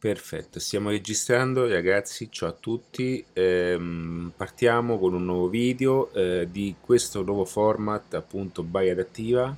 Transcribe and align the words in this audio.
Perfetto, 0.00 0.60
stiamo 0.60 0.90
registrando 0.90 1.66
ragazzi, 1.66 2.28
ciao 2.30 2.50
a 2.50 2.52
tutti, 2.52 3.24
ehm, 3.32 4.30
partiamo 4.36 4.96
con 4.96 5.12
un 5.12 5.24
nuovo 5.24 5.48
video 5.48 6.12
eh, 6.12 6.46
di 6.48 6.76
questo 6.80 7.24
nuovo 7.24 7.44
format 7.44 8.14
appunto 8.14 8.62
by 8.62 8.90
adattiva 8.90 9.56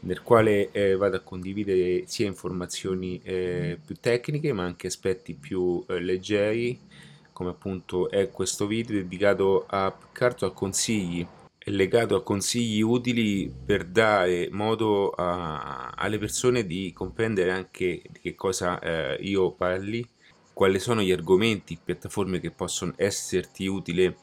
nel 0.00 0.22
quale 0.22 0.70
eh, 0.70 0.94
vado 0.94 1.16
a 1.16 1.20
condividere 1.20 2.04
sia 2.06 2.26
informazioni 2.26 3.20
eh, 3.24 3.76
più 3.84 3.96
tecniche 3.98 4.52
ma 4.52 4.62
anche 4.62 4.86
aspetti 4.86 5.34
più 5.34 5.84
eh, 5.88 5.98
leggeri 5.98 6.78
come 7.32 7.50
appunto 7.50 8.08
è 8.10 8.30
questo 8.30 8.68
video 8.68 9.02
dedicato 9.02 9.64
a 9.66 9.90
più 9.90 10.46
a 10.46 10.52
consigli 10.52 11.26
è 11.64 11.70
legato 11.70 12.14
a 12.14 12.22
consigli 12.22 12.82
utili 12.82 13.50
per 13.64 13.86
dare 13.86 14.50
modo 14.52 15.08
a, 15.10 15.92
alle 15.96 16.18
persone 16.18 16.66
di 16.66 16.92
comprendere 16.94 17.52
anche 17.52 18.02
di 18.10 18.20
che 18.20 18.34
cosa 18.34 18.78
eh, 18.80 19.16
io 19.22 19.50
parli, 19.52 20.06
quali 20.52 20.78
sono 20.78 21.00
gli 21.00 21.10
argomenti, 21.10 21.78
piattaforme 21.82 22.38
che 22.38 22.50
possono 22.50 22.92
esserti 22.96 23.66
utili 23.66 24.14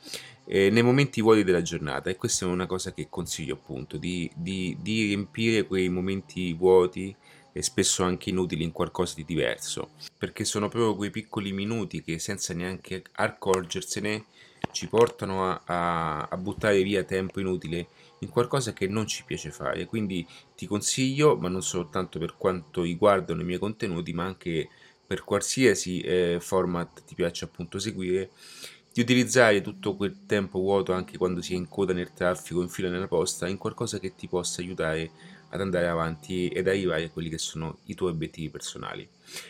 eh, 0.45 0.69
nei 0.69 0.83
momenti 0.83 1.19
vuoti 1.19 1.43
della 1.43 1.63
giornata. 1.63 2.11
E 2.11 2.15
questa 2.15 2.45
è 2.45 2.47
una 2.47 2.67
cosa 2.67 2.93
che 2.93 3.07
consiglio 3.09 3.55
appunto, 3.55 3.97
di, 3.97 4.29
di, 4.35 4.77
di 4.79 5.07
riempire 5.07 5.65
quei 5.65 5.89
momenti 5.89 6.53
vuoti 6.53 7.15
e 7.53 7.63
spesso 7.63 8.03
anche 8.03 8.29
inutili 8.29 8.63
in 8.63 8.71
qualcosa 8.71 9.15
di 9.15 9.25
diverso, 9.25 9.93
perché 10.15 10.45
sono 10.45 10.69
proprio 10.69 10.95
quei 10.95 11.09
piccoli 11.09 11.51
minuti 11.51 12.03
che 12.03 12.19
senza 12.19 12.53
neanche 12.53 13.01
accorgersene 13.13 14.25
ci 14.71 14.87
portano 14.87 15.49
a, 15.49 15.61
a, 15.65 16.27
a, 16.29 16.37
buttare 16.37 16.81
via 16.83 17.03
tempo 17.03 17.39
inutile 17.39 17.87
in 18.19 18.29
qualcosa 18.29 18.73
che 18.73 18.87
non 18.87 19.07
ci 19.07 19.23
piace 19.25 19.51
fare. 19.51 19.85
Quindi 19.85 20.25
ti 20.55 20.67
consiglio, 20.67 21.35
ma 21.37 21.49
non 21.49 21.61
soltanto 21.61 22.19
per 22.19 22.35
quanto 22.37 22.81
riguardano 22.81 23.41
i 23.41 23.45
miei 23.45 23.59
contenuti, 23.59 24.13
ma 24.13 24.25
anche 24.25 24.69
per 25.05 25.23
qualsiasi 25.23 25.99
eh, 26.01 26.37
format 26.39 27.03
ti 27.03 27.15
piaccia 27.15 27.45
appunto 27.45 27.79
seguire, 27.79 28.29
di 28.93 29.01
utilizzare 29.01 29.61
tutto 29.61 29.95
quel 29.95 30.25
tempo 30.25 30.59
vuoto 30.59 30.91
anche 30.93 31.17
quando 31.17 31.41
si 31.41 31.53
è 31.53 31.55
in 31.55 31.67
coda 31.69 31.93
nel 31.93 32.13
traffico, 32.13 32.61
in 32.61 32.69
fila 32.69 32.89
nella 32.89 33.07
posta, 33.07 33.47
in 33.47 33.57
qualcosa 33.57 33.99
che 33.99 34.15
ti 34.15 34.27
possa 34.27 34.61
aiutare 34.61 35.11
ad 35.49 35.61
andare 35.61 35.87
avanti 35.87 36.47
ed 36.47 36.67
arrivare 36.67 37.05
a 37.05 37.09
quelli 37.09 37.29
che 37.29 37.37
sono 37.37 37.79
i 37.85 37.95
tuoi 37.95 38.11
obiettivi 38.11 38.49
personali. 38.49 39.07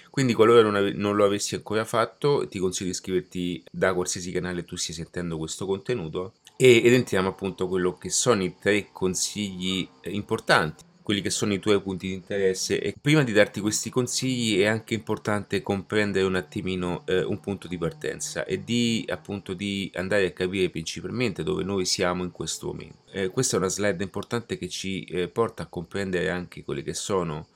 Quindi 0.09 0.33
qualora 0.33 0.69
non, 0.69 0.91
non, 0.95 1.15
lo 1.15 1.23
avessi 1.23 1.55
ancora 1.55 1.85
fatto, 1.85 2.47
ti 2.47 2.59
consiglio 2.59 2.89
di 2.89 2.95
iscriverti 2.95 3.63
da 3.71 3.93
qualsiasi 3.93 4.31
canale 4.31 4.65
tu 4.65 4.75
stia 4.75 4.93
sentendo 4.93 5.37
questo 5.37 5.65
contenuto 5.65 6.33
ed 6.57 6.93
entriamo 6.93 7.29
appunto 7.29 7.63
a 7.63 7.67
quello 7.67 7.93
che 7.93 8.09
sono 8.09 8.43
i 8.43 8.55
tre 8.59 8.89
consigli 8.91 9.87
eh, 10.02 10.11
importanti 10.11 10.83
quelli 11.02 11.21
che 11.21 11.29
sono 11.29 11.53
i 11.53 11.59
tuoi 11.59 11.81
punti 11.81 12.07
di 12.07 12.13
interesse 12.13 12.79
e 12.79 12.95
prima 12.99 13.23
di 13.23 13.31
darti 13.31 13.59
questi 13.59 13.89
consigli 13.89 14.59
è 14.59 14.65
anche 14.65 14.93
importante 14.93 15.61
comprendere 15.61 16.25
un 16.25 16.35
attimino 16.35 17.03
eh, 17.05 17.23
un 17.23 17.39
punto 17.39 17.67
di 17.67 17.77
partenza 17.77 18.45
e 18.45 18.63
di 18.63 19.05
appunto 19.09 19.53
di 19.53 19.91
andare 19.95 20.27
a 20.27 20.31
capire 20.31 20.69
principalmente 20.69 21.43
dove 21.43 21.63
noi 21.63 21.85
siamo 21.85 22.23
in 22.23 22.31
questo 22.31 22.67
momento. 22.67 22.99
Eh, 23.11 23.29
questa 23.29 23.55
è 23.55 23.59
una 23.59 23.67
slide 23.67 24.03
importante 24.03 24.57
che 24.57 24.69
ci 24.69 25.03
eh, 25.03 25.27
porta 25.27 25.63
a 25.63 25.67
comprendere 25.67 26.29
anche 26.29 26.63
quelli 26.63 26.83
che 26.83 26.93
sono 26.93 27.47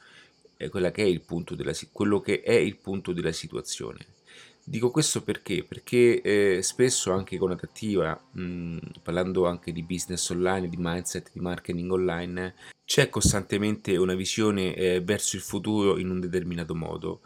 è 0.58 0.70
della, 1.56 1.74
quello 1.92 2.20
che 2.20 2.42
è 2.42 2.54
il 2.54 2.78
punto 2.78 3.12
della 3.12 3.32
situazione. 3.32 4.14
Dico 4.64 4.90
questo 4.90 5.22
perché? 5.22 5.64
Perché 5.64 6.22
eh, 6.22 6.64
spesso 6.64 7.12
anche 7.12 7.38
con 7.38 7.52
Adattiva, 7.52 8.20
mh, 8.32 8.78
parlando 9.04 9.46
anche 9.46 9.72
di 9.72 9.84
business 9.84 10.28
online, 10.30 10.68
di 10.70 10.78
mindset, 10.80 11.30
di 11.32 11.40
marketing 11.40 11.92
online, 11.92 12.56
c'è 12.84 13.10
costantemente 13.10 13.98
una 13.98 14.16
visione 14.16 14.74
eh, 14.76 15.02
verso 15.02 15.36
il 15.36 15.42
futuro 15.42 15.98
in 15.98 16.10
un 16.10 16.20
determinato 16.20 16.76
modo 16.76 17.22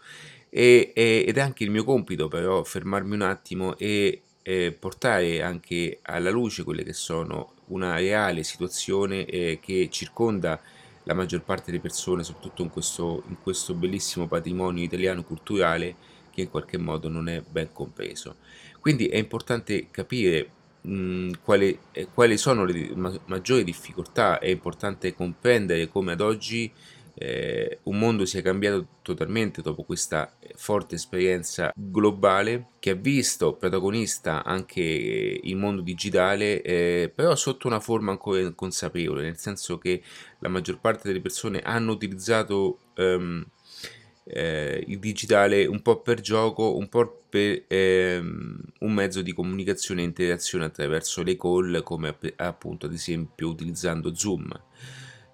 e, 0.49 0.91
e, 0.95 1.25
ed 1.27 1.37
è 1.37 1.41
anche 1.41 1.63
il 1.63 1.69
mio 1.69 1.83
compito 1.83 2.27
però 2.27 2.63
fermarmi 2.63 3.13
un 3.13 3.21
attimo 3.21 3.77
e 3.77 4.21
eh, 4.41 4.71
portare 4.71 5.41
anche 5.41 5.99
alla 6.01 6.31
luce 6.31 6.63
quelle 6.63 6.83
che 6.83 6.93
sono 6.93 7.53
una 7.67 7.95
reale 7.95 8.43
situazione 8.43 9.25
eh, 9.25 9.59
che 9.61 9.89
circonda 9.91 10.59
la 11.09 11.15
maggior 11.15 11.41
parte 11.41 11.71
delle 11.71 11.79
persone, 11.79 12.23
soprattutto 12.23 12.61
in 12.61 12.69
questo, 12.69 13.23
in 13.29 13.37
questo 13.41 13.73
bellissimo 13.73 14.27
patrimonio 14.27 14.83
italiano 14.83 15.23
culturale 15.23 15.95
che 16.29 16.41
in 16.41 16.51
qualche 16.51 16.77
modo 16.77 17.09
non 17.09 17.27
è 17.27 17.41
ben 17.41 17.71
compreso. 17.73 18.35
Quindi 18.79 19.07
è 19.07 19.17
importante 19.17 19.87
capire 19.89 20.49
mh, 20.81 21.31
quali, 21.43 21.77
eh, 21.93 22.07
quali, 22.13 22.37
sono 22.37 22.63
le 22.63 22.91
ma- 22.93 23.19
maggiori 23.25 23.63
difficoltà, 23.63 24.37
è 24.37 24.49
importante 24.49 25.15
comprendere 25.15 25.87
come 25.87 26.11
ad 26.11 26.21
oggi 26.21 26.71
eh, 27.21 27.79
un 27.83 27.99
mondo 27.99 28.23
sia 28.23 28.41
cambiato 28.41 28.87
totalmente 29.01 29.61
dopo 29.61 29.83
questa 29.83 30.33
forte 30.55 30.95
esperienza 30.95 31.73
globale 31.75 32.67
che 32.79 32.91
ha 32.91 32.95
visto 32.95 33.55
protagonista 33.55 34.45
anche 34.45 34.81
il 34.81 35.55
mondo 35.57 35.81
digitale, 35.81 36.61
eh, 36.61 37.11
però 37.13 37.35
sotto 37.35 37.67
una 37.67 37.81
forma 37.81 38.11
ancora 38.11 38.39
inconsapevole, 38.39 39.23
nel 39.23 39.37
senso 39.37 39.77
che 39.77 40.01
la 40.39 40.47
maggior 40.47 40.79
parte 40.79 41.09
delle 41.09 41.19
persone 41.19 41.59
hanno 41.59 41.91
utilizzato 41.91 42.79
ehm, 42.95 43.45
eh, 44.23 44.81
il 44.87 44.99
digitale 44.99 45.65
un 45.65 45.81
po' 45.81 45.99
per 45.99 46.21
gioco, 46.21 46.77
un 46.77 46.87
po' 46.87 47.23
per 47.27 47.65
ehm, 47.67 48.61
un 48.79 48.93
mezzo 48.93 49.21
di 49.21 49.33
comunicazione 49.33 50.03
e 50.03 50.05
interazione 50.05 50.63
attraverso 50.63 51.21
le 51.21 51.35
call, 51.35 51.83
come 51.83 52.15
appunto 52.37 52.85
ad 52.85 52.93
esempio 52.93 53.49
utilizzando 53.49 54.15
Zoom. 54.15 54.47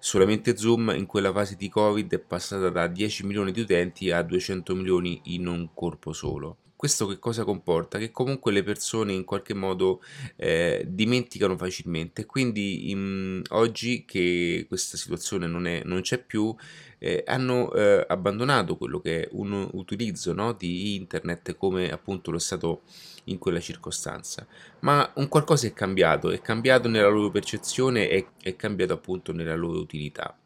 Solamente 0.06 0.56
Zoom 0.56 0.94
in 0.96 1.04
quella 1.04 1.32
fase 1.32 1.56
di 1.56 1.68
Covid 1.68 2.14
è 2.14 2.20
passata 2.20 2.70
da 2.70 2.86
10 2.86 3.26
milioni 3.26 3.50
di 3.50 3.62
utenti 3.62 4.12
a 4.12 4.22
200 4.22 4.72
milioni 4.76 5.20
in 5.24 5.48
un 5.48 5.70
corpo 5.74 6.12
solo. 6.12 6.58
Questo 6.76 7.08
che 7.08 7.18
cosa 7.18 7.42
comporta? 7.42 7.98
Che 7.98 8.12
comunque 8.12 8.52
le 8.52 8.62
persone 8.62 9.12
in 9.12 9.24
qualche 9.24 9.52
modo 9.52 10.00
eh, 10.36 10.84
dimenticano 10.86 11.56
facilmente, 11.56 12.24
quindi 12.24 12.90
in, 12.90 13.42
oggi 13.48 14.04
che 14.04 14.66
questa 14.68 14.96
situazione 14.96 15.48
non, 15.48 15.66
è, 15.66 15.82
non 15.84 16.02
c'è 16.02 16.22
più, 16.22 16.54
eh, 16.98 17.24
hanno 17.26 17.72
eh, 17.72 18.04
abbandonato 18.06 18.76
quello 18.76 19.00
che 19.00 19.24
è 19.24 19.28
un 19.32 19.68
utilizzo 19.72 20.32
no, 20.32 20.52
di 20.52 20.94
internet 20.94 21.56
come 21.56 21.90
appunto 21.90 22.30
lo 22.30 22.36
è 22.36 22.40
stato 22.40 22.82
in 23.26 23.38
quella 23.38 23.60
circostanza. 23.60 24.46
Ma 24.80 25.10
un 25.16 25.28
qualcosa 25.28 25.66
è 25.66 25.72
cambiato, 25.72 26.30
è 26.30 26.40
cambiato 26.40 26.88
nella 26.88 27.08
loro 27.08 27.30
percezione 27.30 28.08
e 28.08 28.28
è 28.40 28.56
cambiato 28.56 28.92
appunto 28.92 29.32
nella 29.32 29.54
loro 29.54 29.78
utilità. 29.78 30.36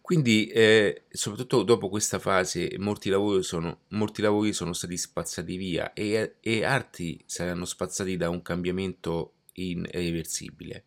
Quindi, 0.00 0.48
eh, 0.48 1.04
soprattutto 1.08 1.62
dopo 1.62 1.88
questa 1.88 2.18
fase, 2.18 2.74
molti 2.78 3.10
lavori 3.10 3.44
sono, 3.44 3.82
molti 3.90 4.22
lavori 4.22 4.52
sono 4.52 4.72
stati 4.72 4.96
spazzati 4.96 5.56
via 5.56 5.92
e, 5.92 6.34
e 6.40 6.64
altri 6.64 7.22
saranno 7.26 7.64
spazzati 7.64 8.16
da 8.16 8.28
un 8.28 8.42
cambiamento 8.42 9.34
irreversibile. 9.52 10.86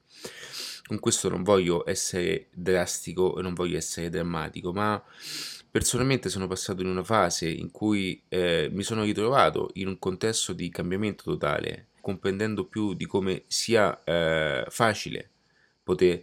Con 0.86 1.00
questo 1.00 1.30
non 1.30 1.44
voglio 1.44 1.90
essere 1.90 2.50
drastico 2.52 3.40
non 3.40 3.54
voglio 3.54 3.78
essere 3.78 4.10
drammatico, 4.10 4.74
ma 4.74 5.02
personalmente 5.74 6.30
sono 6.30 6.46
passato 6.46 6.84
in 6.84 6.88
una 6.88 7.04
fase 7.04 7.50
in 7.50 7.72
cui 7.72 8.22
eh, 8.30 8.70
mi 8.72 8.84
sono 8.84 9.02
ritrovato 9.02 9.72
in 9.74 9.88
un 9.88 9.98
contesto 9.98 10.54
di 10.54 10.70
cambiamento 10.70 11.24
totale, 11.24 11.88
comprendendo 12.00 12.66
più 12.66 12.94
di 12.94 13.08
come 13.08 13.46
sia 13.48 14.04
eh, 14.04 14.66
facile 14.70 15.32
poter 15.82 16.22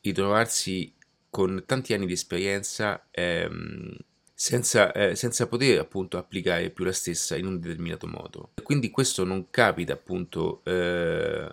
ritrovarsi 0.00 0.92
con 1.30 1.62
tanti 1.66 1.94
anni 1.94 2.06
di 2.06 2.14
esperienza 2.14 3.06
ehm, 3.12 3.96
senza, 4.34 4.90
eh, 4.90 5.14
senza, 5.14 5.46
poter 5.46 5.78
appunto 5.78 6.18
applicare 6.18 6.70
più 6.70 6.84
la 6.84 6.90
stessa 6.90 7.36
in 7.36 7.46
un 7.46 7.60
determinato 7.60 8.08
modo. 8.08 8.50
Quindi 8.64 8.90
questo 8.90 9.22
non 9.22 9.50
capita 9.50 9.92
appunto 9.92 10.62
eh, 10.64 11.48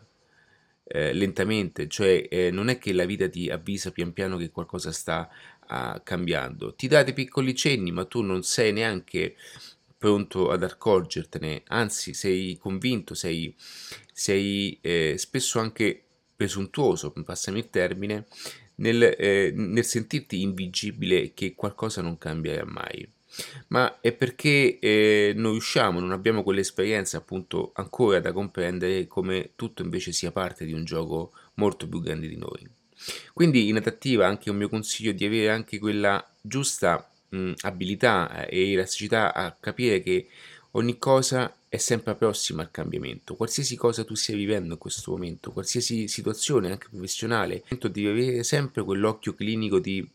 eh, 0.87 1.13
lentamente, 1.13 1.87
cioè 1.87 2.27
eh, 2.29 2.51
non 2.51 2.69
è 2.69 2.77
che 2.77 2.93
la 2.93 3.05
vita 3.05 3.27
ti 3.27 3.49
avvisa 3.49 3.91
pian 3.91 4.13
piano 4.13 4.37
che 4.37 4.51
qualcosa 4.51 4.91
sta 4.91 5.29
uh, 5.67 6.01
cambiando, 6.03 6.75
ti 6.75 6.87
dà 6.87 7.03
dei 7.03 7.13
piccoli 7.13 7.55
cenni 7.55 7.91
ma 7.91 8.05
tu 8.05 8.21
non 8.21 8.43
sei 8.43 8.71
neanche 8.71 9.35
pronto 9.97 10.51
ad 10.51 10.61
accorgertene, 10.61 11.63
anzi 11.67 12.13
sei 12.13 12.57
convinto, 12.57 13.15
sei, 13.15 13.55
sei 14.13 14.77
eh, 14.81 15.15
spesso 15.17 15.59
anche 15.59 16.03
presuntuoso, 16.35 17.11
passami 17.23 17.59
il 17.59 17.69
termine, 17.69 18.27
nel, 18.75 19.01
eh, 19.17 19.51
nel 19.55 19.85
sentirti 19.85 20.41
invincibile 20.41 21.33
che 21.33 21.55
qualcosa 21.55 22.01
non 22.01 22.17
cambierà 22.17 22.65
mai 22.65 23.09
ma 23.67 23.99
è 24.01 24.11
perché 24.11 24.79
eh, 24.79 25.33
noi 25.35 25.55
usciamo, 25.55 25.99
non 25.99 26.11
abbiamo 26.11 26.43
quell'esperienza 26.43 27.17
appunto 27.17 27.71
ancora 27.75 28.19
da 28.19 28.31
comprendere 28.31 29.07
come 29.07 29.51
tutto 29.55 29.81
invece 29.81 30.11
sia 30.11 30.31
parte 30.31 30.65
di 30.65 30.73
un 30.73 30.83
gioco 30.83 31.31
molto 31.55 31.87
più 31.87 32.01
grande 32.01 32.27
di 32.27 32.37
noi. 32.37 32.67
Quindi 33.33 33.67
in 33.67 33.75
adattiva 33.75 34.27
anche 34.27 34.49
un 34.49 34.57
mio 34.57 34.69
consiglio 34.69 35.11
di 35.11 35.25
avere 35.25 35.49
anche 35.49 35.79
quella 35.79 36.25
giusta 36.41 37.09
mh, 37.29 37.53
abilità 37.61 38.45
eh, 38.45 38.57
e 38.57 38.71
elasticità 38.73 39.33
a 39.33 39.55
capire 39.59 40.01
che 40.01 40.27
ogni 40.71 40.97
cosa 40.97 41.53
è 41.67 41.77
sempre 41.77 42.15
prossima 42.15 42.61
al 42.61 42.71
cambiamento. 42.71 43.35
Qualsiasi 43.35 43.75
cosa 43.75 44.05
tu 44.05 44.15
stia 44.15 44.35
vivendo 44.35 44.73
in 44.73 44.79
questo 44.79 45.11
momento, 45.11 45.51
qualsiasi 45.51 46.07
situazione, 46.07 46.71
anche 46.71 46.87
professionale, 46.89 47.63
devi 47.67 48.07
avere 48.07 48.43
sempre 48.43 48.83
quell'occhio 48.83 49.33
clinico 49.33 49.79
di 49.79 50.07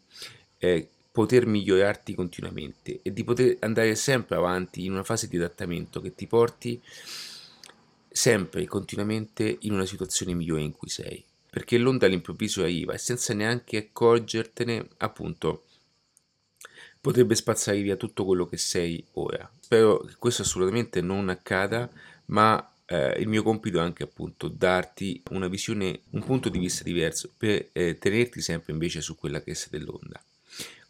eh, 0.59 0.89
poter 1.13 1.47
migliorarti 1.47 2.15
continuamente 2.15 3.01
e 3.03 3.13
di 3.13 3.25
poter 3.25 3.57
andare 3.61 3.95
sempre 3.97 4.37
avanti 4.37 4.85
in 4.85 4.93
una 4.93 5.03
fase 5.03 5.29
di 5.29 5.37
adattamento 5.37 6.01
che 6.01 6.15
ti 6.15 6.27
porti 6.27 6.81
sempre 8.09 8.63
e 8.63 8.67
continuamente 8.67 9.59
in 9.61 9.73
una 9.73 9.87
situazione 9.87 10.35
migliore 10.35 10.63
in 10.63 10.73
cui 10.73 10.89
sei. 10.89 11.23
Perché 11.51 11.79
l'onda 11.79 12.07
all'improvviso 12.07 12.63
arriva 12.63 12.93
e 12.93 12.99
senza 12.99 13.35
neanche 13.35 13.77
accorgertene, 13.77 14.87
appunto, 14.99 15.65
potrebbe 17.01 17.35
spazzare 17.35 17.81
via 17.81 17.97
tutto 17.97 18.25
quello 18.25 18.47
che 18.47 18.57
sei 18.57 19.05
ora. 19.13 19.51
Spero 19.59 19.99
che 19.99 20.15
questo 20.17 20.43
assolutamente 20.43 21.01
non 21.01 21.29
accada, 21.29 21.91
ma 22.27 22.73
eh, 22.87 23.19
il 23.21 23.27
mio 23.27 23.43
compito 23.43 23.79
è 23.79 23.83
anche 23.83 24.05
appunto 24.05 24.47
darti 24.47 25.23
una 25.31 25.49
visione, 25.49 26.03
un 26.11 26.23
punto 26.25 26.49
di 26.49 26.59
vista 26.59 26.85
diverso 26.85 27.33
per 27.37 27.71
eh, 27.73 27.99
tenerti 27.99 28.41
sempre 28.41 28.73
invece 28.73 29.01
su 29.01 29.17
quella 29.17 29.43
che 29.43 29.53
è 29.53 29.57
dell'onda. 29.71 30.23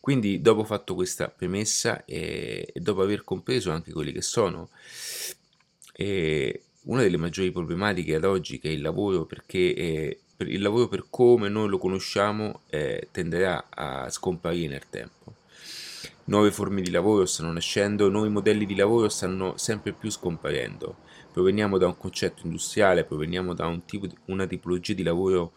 Quindi 0.01 0.41
dopo 0.41 0.65
fatto 0.65 0.95
questa 0.95 1.29
premessa 1.29 2.05
e, 2.05 2.71
e 2.73 2.81
dopo 2.81 3.03
aver 3.03 3.23
compreso 3.23 3.71
anche 3.71 3.93
quelli 3.93 4.13
che 4.13 4.23
sono 4.23 4.71
eh, 5.93 6.63
una 6.85 7.03
delle 7.03 7.19
maggiori 7.19 7.53
problematiche 7.53 8.15
ad 8.15 8.25
oggi 8.25 8.59
che 8.59 8.71
è 8.71 8.73
il 8.73 8.81
lavoro 8.81 9.27
perché 9.27 9.75
eh, 9.75 10.21
il 10.39 10.63
lavoro 10.63 10.89
per 10.89 11.07
come 11.11 11.51
noi 11.51 11.69
lo 11.69 11.77
conosciamo 11.77 12.63
eh, 12.71 13.09
tenderà 13.13 13.67
a 13.69 14.09
scomparire 14.09 14.69
nel 14.69 14.89
tempo 14.89 15.35
nuove 16.31 16.53
forme 16.53 16.81
di 16.81 16.91
lavoro 16.91 17.27
stanno 17.27 17.53
nascendo, 17.53 18.09
nuovi 18.09 18.29
modelli 18.29 18.65
di 18.65 18.77
lavoro 18.77 19.09
stanno 19.09 19.57
sempre 19.57 19.93
più 19.93 20.11
scomparendo. 20.11 20.99
Proveniamo 21.33 21.77
da 21.77 21.87
un 21.87 21.97
concetto 21.97 22.43
industriale, 22.45 23.05
proveniamo 23.05 23.53
da 23.53 23.67
un 23.67 23.85
tipo, 23.85 24.07
una 24.27 24.47
tipologia 24.47 24.95
di 24.95 25.03
lavoro 25.03 25.53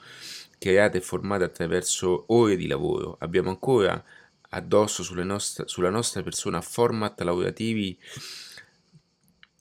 creata 0.57 0.97
e 0.97 1.01
formata 1.01 1.45
attraverso 1.45 2.23
ore 2.27 2.55
di 2.55 2.67
lavoro. 2.67 3.17
Abbiamo 3.19 3.49
ancora 3.49 4.03
addosso 4.53 5.03
nostre, 5.23 5.67
sulla 5.67 5.89
nostra 5.89 6.21
persona 6.23 6.61
format 6.61 7.19
lavorativi 7.21 7.97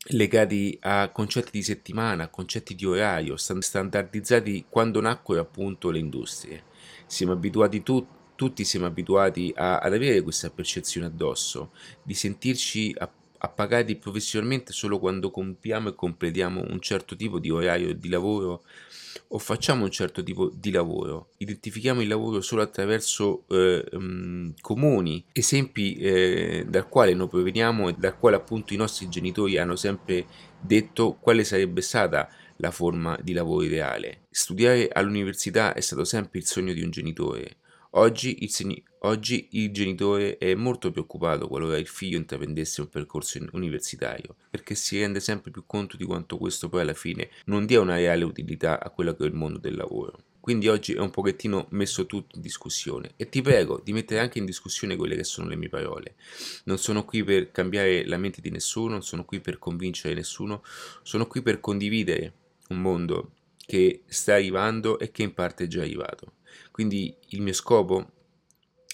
legati 0.07 0.77
a 0.83 1.11
concetti 1.11 1.51
di 1.53 1.63
settimana, 1.63 2.29
concetti 2.29 2.75
di 2.75 2.85
orario, 2.85 3.37
standardizzati 3.37 4.67
quando 4.69 5.01
nacquero 5.01 5.41
appunto 5.41 5.91
le 5.91 5.99
industrie. 5.99 6.65
Siamo 7.07 7.33
abituati 7.33 7.83
tutti 7.83 8.21
tutti 8.35 8.65
siamo 8.65 8.87
abituati 8.87 9.53
a, 9.55 9.79
ad 9.79 9.93
avere 9.93 10.21
questa 10.21 10.51
percezione 10.51 11.07
addosso, 11.07 11.71
di 12.03 12.15
sentirci 12.15 12.93
appagati 13.45 13.97
professionalmente 13.97 14.73
solo 14.73 15.01
quando 15.01 15.31
compiamo 15.31 15.89
e 15.89 15.95
completiamo 15.95 16.65
un 16.69 16.81
certo 16.81 17.17
tipo 17.17 17.41
di 17.41 17.51
orario 17.51 17.93
di 17.93 18.09
lavoro 18.09 18.63
o 19.29 19.39
facciamo 19.39 19.85
un 19.85 19.91
certo 19.91 20.23
tipo 20.23 20.51
di 20.55 20.71
lavoro, 20.71 21.31
identifichiamo 21.39 22.01
il 22.01 22.09
lavoro 22.09 22.41
solo 22.41 22.63
attraverso 22.63 23.45
eh, 23.49 23.85
um, 23.93 24.55
comuni 24.61 25.25
esempi 25.33 25.97
eh, 25.97 26.65
dal 26.69 26.89
quale 26.89 27.15
noi 27.15 27.29
proveniamo 27.29 27.89
e 27.89 27.95
dal 27.99 28.17
quale 28.17 28.37
appunto 28.37 28.75
i 28.75 28.77
nostri 28.77 29.09
genitori 29.09 29.59
hanno 29.59 29.77
sempre 29.77 30.27
detto 30.61 31.17
quale 31.21 31.45
sarebbe 31.45 31.81
stata 31.81 32.29
la 32.57 32.71
forma 32.71 33.19
di 33.21 33.33
lavoro 33.33 33.65
ideale. 33.65 34.27
Studiare 34.31 34.89
all'università 34.89 35.75
è 35.75 35.81
stato 35.81 36.05
sempre 36.05 36.39
il 36.39 36.47
sogno 36.47 36.73
di 36.73 36.83
un 36.83 36.91
genitore, 36.91 37.57
Oggi 37.95 38.45
il, 38.45 38.83
oggi 39.05 39.49
il 39.53 39.73
genitore 39.73 40.37
è 40.39 40.55
molto 40.55 40.91
preoccupato 40.91 41.49
qualora 41.49 41.79
il 41.79 41.87
figlio 41.87 42.17
intraprendesse 42.17 42.81
un 42.81 42.89
percorso 42.89 43.39
universitario, 43.53 44.37
perché 44.51 44.75
si 44.75 44.99
rende 44.99 45.21
sempre 45.21 45.51
più 45.51 45.65
conto 45.67 45.97
di 45.97 46.05
quanto 46.05 46.37
questo 46.37 46.69
poi 46.69 46.83
alla 46.83 46.95
fine 46.95 47.31
non 47.47 47.67
dia 47.67 47.81
una 47.81 47.97
reale 47.97 48.25
utilità 48.25 48.83
a 48.83 48.91
quello 48.91 49.15
che 49.15 49.25
è 49.25 49.27
il 49.27 49.35
mondo 49.35 49.59
del 49.59 49.77
lavoro. 49.77 50.25
Quindi 50.43 50.67
oggi 50.67 50.95
è 50.95 50.99
un 50.99 51.11
pochettino 51.11 51.69
messo 51.71 52.05
tutto 52.05 52.35
in 52.35 52.43
discussione 52.43 53.13
e 53.15 53.29
ti 53.29 53.41
prego 53.43 53.81
di 53.81 53.93
mettere 53.93 54.19
anche 54.19 54.39
in 54.39 54.45
discussione 54.45 54.97
quelle 54.97 55.15
che 55.15 55.23
sono 55.23 55.47
le 55.47 55.55
mie 55.55 55.69
parole. 55.69 56.17
Non 56.65 56.79
sono 56.79 57.05
qui 57.05 57.23
per 57.23 57.53
cambiare 57.53 58.05
la 58.07 58.17
mente 58.17 58.41
di 58.41 58.51
nessuno, 58.51 58.91
non 58.91 59.03
sono 59.03 59.25
qui 59.25 59.39
per 59.39 59.61
convincere 59.61 60.15
nessuno, 60.15 60.65
sono 61.03 61.29
qui 61.29 61.43
per 61.43 61.61
condividere 61.61 62.33
un 62.71 62.81
mondo 62.81 63.35
che 63.65 64.03
sta 64.07 64.35
arrivando 64.35 64.99
e 64.99 65.13
che 65.13 65.23
in 65.23 65.33
parte 65.33 65.65
è 65.65 65.67
già 65.69 65.83
arrivato. 65.83 66.33
Quindi 66.73 67.15
il 67.29 67.41
mio 67.41 67.53
scopo 67.53 68.11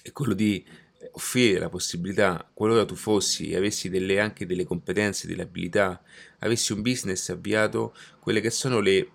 è 0.09 0.13
quello 0.13 0.35
di 0.35 0.65
offrire 1.13 1.59
la 1.59 1.69
possibilità, 1.69 2.49
qualora 2.53 2.85
tu 2.85 2.95
fossi 2.95 3.51
e 3.51 3.57
avessi 3.57 3.89
delle, 3.89 4.21
anche 4.21 4.47
delle 4.47 4.65
competenze, 4.65 5.27
delle 5.27 5.43
abilità, 5.43 6.03
avessi 6.41 6.73
un 6.73 6.83
business 6.83 7.29
avviato, 7.29 7.95
quelle 8.21 8.41
che 8.41 8.51
sono 8.51 8.81
le, 8.81 9.11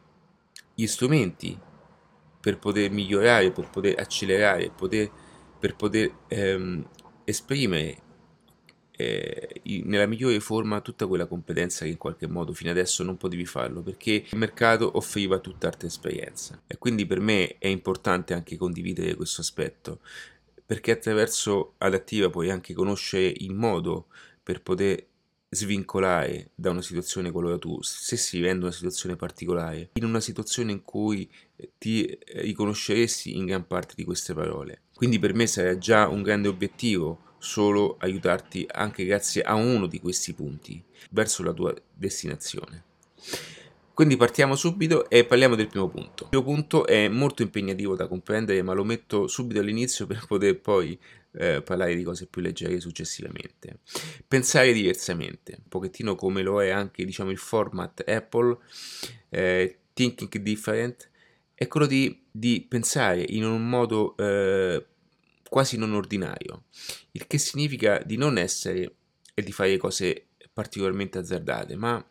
gli 0.73 0.87
strumenti 0.87 1.57
per 2.39 2.59
poter 2.59 2.91
migliorare, 2.91 3.51
per 3.51 3.69
poter 3.69 3.99
accelerare, 3.99 4.69
poter, 4.69 5.09
per 5.59 5.75
poter 5.75 6.13
ehm, 6.27 6.87
esprimere 7.23 8.01
eh, 8.95 9.61
nella 9.85 10.05
migliore 10.05 10.39
forma 10.39 10.79
tutta 10.81 11.07
quella 11.07 11.25
competenza 11.25 11.83
che 11.83 11.91
in 11.91 11.97
qualche 11.97 12.27
modo 12.27 12.53
fino 12.53 12.69
adesso 12.69 13.01
non 13.03 13.17
potevi 13.17 13.45
farlo 13.45 13.81
perché 13.81 14.25
il 14.29 14.37
mercato 14.37 14.97
offriva 14.97 15.39
tutt'altra 15.39 15.87
esperienza. 15.87 16.61
E 16.67 16.77
quindi 16.77 17.05
per 17.05 17.19
me 17.19 17.57
è 17.57 17.67
importante 17.67 18.33
anche 18.33 18.55
condividere 18.55 19.15
questo 19.15 19.41
aspetto 19.41 20.01
perché 20.65 20.91
attraverso 20.91 21.73
Adattiva 21.77 22.29
puoi 22.29 22.49
anche 22.49 22.73
conoscere 22.73 23.33
il 23.37 23.53
modo 23.53 24.07
per 24.41 24.61
poter 24.61 25.05
svincolare 25.53 26.49
da 26.55 26.71
una 26.71 26.81
situazione 26.81 27.31
qualora 27.31 27.57
tu 27.57 27.79
stessi 27.81 28.37
vivendo 28.37 28.65
una 28.65 28.73
situazione 28.73 29.15
particolare, 29.15 29.91
in 29.93 30.05
una 30.05 30.19
situazione 30.19 30.71
in 30.71 30.81
cui 30.81 31.29
ti 31.77 32.17
riconosceresti 32.25 33.35
in 33.35 33.45
gran 33.45 33.65
parte 33.67 33.93
di 33.95 34.03
queste 34.03 34.33
parole. 34.33 34.81
Quindi 34.93 35.19
per 35.19 35.33
me 35.33 35.47
sarà 35.47 35.77
già 35.77 36.07
un 36.07 36.21
grande 36.21 36.47
obiettivo 36.47 37.31
solo 37.37 37.97
aiutarti 37.99 38.65
anche 38.71 39.05
grazie 39.05 39.41
a 39.41 39.55
uno 39.55 39.85
di 39.85 39.99
questi 39.99 40.33
punti 40.33 40.81
verso 41.11 41.43
la 41.43 41.53
tua 41.53 41.73
destinazione. 41.93 42.83
Quindi 43.93 44.17
partiamo 44.17 44.55
subito 44.55 45.07
e 45.07 45.23
parliamo 45.23 45.53
del 45.53 45.67
primo 45.67 45.87
punto. 45.87 46.23
Il 46.23 46.29
primo 46.29 46.43
punto 46.43 46.87
è 46.87 47.07
molto 47.07 47.43
impegnativo 47.43 47.95
da 47.95 48.07
comprendere, 48.07 48.63
ma 48.63 48.73
lo 48.73 48.83
metto 48.83 49.27
subito 49.27 49.59
all'inizio 49.59 50.07
per 50.07 50.25
poter 50.25 50.59
poi 50.59 50.99
eh, 51.33 51.61
parlare 51.61 51.95
di 51.95 52.01
cose 52.01 52.25
più 52.25 52.41
leggere 52.41 52.79
successivamente. 52.79 53.81
Pensare 54.27 54.73
diversamente, 54.73 55.57
un 55.59 55.67
pochettino 55.67 56.15
come 56.15 56.41
lo 56.41 56.61
è 56.61 56.69
anche 56.69 57.05
diciamo, 57.05 57.29
il 57.29 57.37
format 57.37 58.03
Apple, 58.07 58.57
eh, 59.29 59.77
Thinking 59.93 60.41
Different, 60.41 61.09
è 61.53 61.67
quello 61.67 61.85
di, 61.85 62.23
di, 62.31 62.65
pensare 62.67 63.23
in 63.27 63.45
un 63.45 63.69
modo 63.69 64.17
eh, 64.17 64.83
quasi 65.47 65.77
non 65.77 65.93
ordinario, 65.93 66.63
il 67.11 67.27
che 67.27 67.37
significa 67.37 68.01
di 68.03 68.17
non 68.17 68.39
essere 68.39 68.95
e 69.35 69.43
di 69.43 69.51
fare 69.51 69.77
cose 69.77 70.29
particolarmente 70.51 71.19
azzardate, 71.19 71.75
ma 71.75 72.03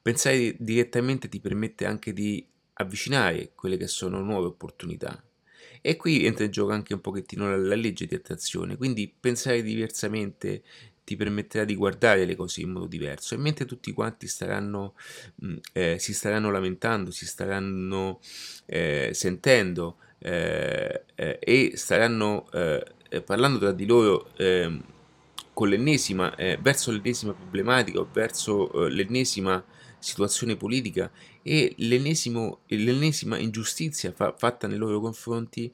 pensare 0.00 0.56
direttamente 0.58 1.28
ti 1.28 1.40
permette 1.40 1.86
anche 1.86 2.12
di 2.12 2.46
avvicinare 2.74 3.52
quelle 3.54 3.76
che 3.76 3.88
sono 3.88 4.20
nuove 4.20 4.46
opportunità. 4.46 5.22
E 5.80 5.96
qui 5.96 6.24
entra 6.24 6.44
in 6.44 6.50
gioco 6.50 6.72
anche 6.72 6.94
un 6.94 7.00
pochettino 7.00 7.48
la, 7.48 7.56
la 7.56 7.74
legge 7.74 8.06
di 8.06 8.14
attrazione, 8.14 8.76
quindi 8.76 9.08
pensare 9.08 9.62
diversamente 9.62 10.62
ti 11.08 11.16
permetterà 11.16 11.64
di 11.64 11.74
guardare 11.74 12.26
le 12.26 12.36
cose 12.36 12.60
in 12.60 12.70
modo 12.70 12.86
diverso 12.86 13.34
e 13.34 13.38
mentre 13.38 13.64
tutti 13.64 13.92
quanti 13.92 14.28
staranno, 14.28 14.94
mm, 15.42 15.56
eh, 15.72 15.96
si 15.98 16.12
staranno 16.12 16.50
lamentando, 16.50 17.10
si 17.10 17.24
staranno 17.24 18.20
eh, 18.66 19.12
sentendo 19.14 19.96
eh, 20.18 21.04
eh, 21.14 21.38
e 21.40 21.72
staranno 21.76 22.50
eh, 22.52 22.84
eh, 23.08 23.22
parlando 23.22 23.58
tra 23.58 23.72
di 23.72 23.86
loro 23.86 24.28
ehm, 24.36 24.84
con 25.54 25.70
l'ennesima, 25.70 26.32
verso 26.60 26.92
l'ennesima 26.92 27.32
problematica 27.32 27.98
o 27.98 28.08
verso 28.12 28.86
l'ennesima 28.86 29.64
situazione 29.98 30.56
politica 30.56 31.10
e 31.42 31.74
l'ennesima 31.78 33.38
ingiustizia 33.38 34.12
fa, 34.12 34.34
fatta 34.36 34.66
nei 34.66 34.78
loro 34.78 35.00
confronti, 35.00 35.72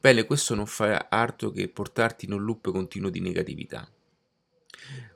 bene, 0.00 0.24
questo 0.24 0.54
non 0.54 0.66
farà 0.66 1.08
altro 1.08 1.50
che 1.50 1.68
portarti 1.68 2.26
in 2.26 2.32
un 2.32 2.44
loop 2.44 2.70
continuo 2.70 3.10
di 3.10 3.20
negatività. 3.20 3.88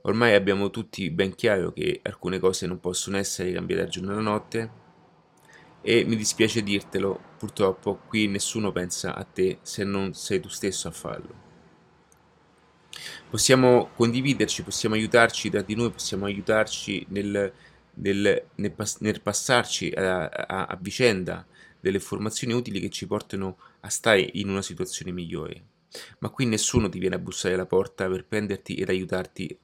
Ormai 0.02 0.34
abbiamo 0.34 0.70
tutti 0.70 1.10
ben 1.10 1.34
chiaro 1.34 1.72
che 1.72 2.00
alcune 2.02 2.38
cose 2.38 2.66
non 2.66 2.80
possono 2.80 3.16
essere 3.16 3.52
cambiate 3.52 3.82
da 3.82 3.88
giorno 3.88 4.12
alla 4.12 4.20
notte, 4.20 4.82
e 5.86 6.02
mi 6.04 6.16
dispiace 6.16 6.62
dirtelo, 6.62 7.20
purtroppo 7.36 8.00
qui 8.08 8.26
nessuno 8.26 8.72
pensa 8.72 9.14
a 9.14 9.22
te 9.22 9.58
se 9.60 9.84
non 9.84 10.14
sei 10.14 10.40
tu 10.40 10.48
stesso 10.48 10.88
a 10.88 10.90
farlo. 10.90 11.42
Possiamo 13.28 13.90
condividerci, 13.94 14.62
possiamo 14.62 14.94
aiutarci 14.94 15.50
tra 15.50 15.60
di 15.60 15.74
noi, 15.74 15.90
possiamo 15.90 16.24
aiutarci 16.24 17.04
nel, 17.10 17.52
nel, 17.94 18.44
nel, 18.54 18.72
pass- 18.72 18.98
nel 19.00 19.20
passarci 19.20 19.90
a, 19.90 20.26
a, 20.26 20.64
a 20.66 20.78
vicenda 20.80 21.46
delle 21.80 21.96
informazioni 21.96 22.54
utili 22.54 22.80
che 22.80 22.90
ci 22.90 23.06
portano 23.06 23.58
a 23.80 23.90
stare 23.90 24.28
in 24.34 24.48
una 24.48 24.62
situazione 24.62 25.12
migliore. 25.12 25.62
Ma 26.20 26.30
qui 26.30 26.46
nessuno 26.46 26.88
ti 26.88 26.98
viene 26.98 27.16
a 27.16 27.18
bussare 27.18 27.54
alla 27.54 27.66
porta 27.66 28.08
per 28.08 28.24
prenderti 28.24 28.74
ed 28.74 28.88
aiutarti 28.88 29.58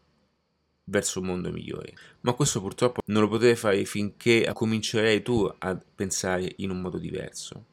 verso 0.85 1.21
un 1.21 1.27
mondo 1.27 1.51
migliore. 1.51 1.95
Ma 2.21 2.33
questo 2.35 2.61
purtroppo 2.61 3.01
non 3.07 3.23
lo 3.23 3.29
potrai 3.29 3.57
fare 3.57 3.85
finché 3.85 4.49
comincerai 4.53 5.23
tu 5.23 5.51
a 5.59 5.81
pensare 5.95 6.53
in 6.57 6.71
un 6.71 6.81
modo 6.81 6.99
diverso. 6.99 7.65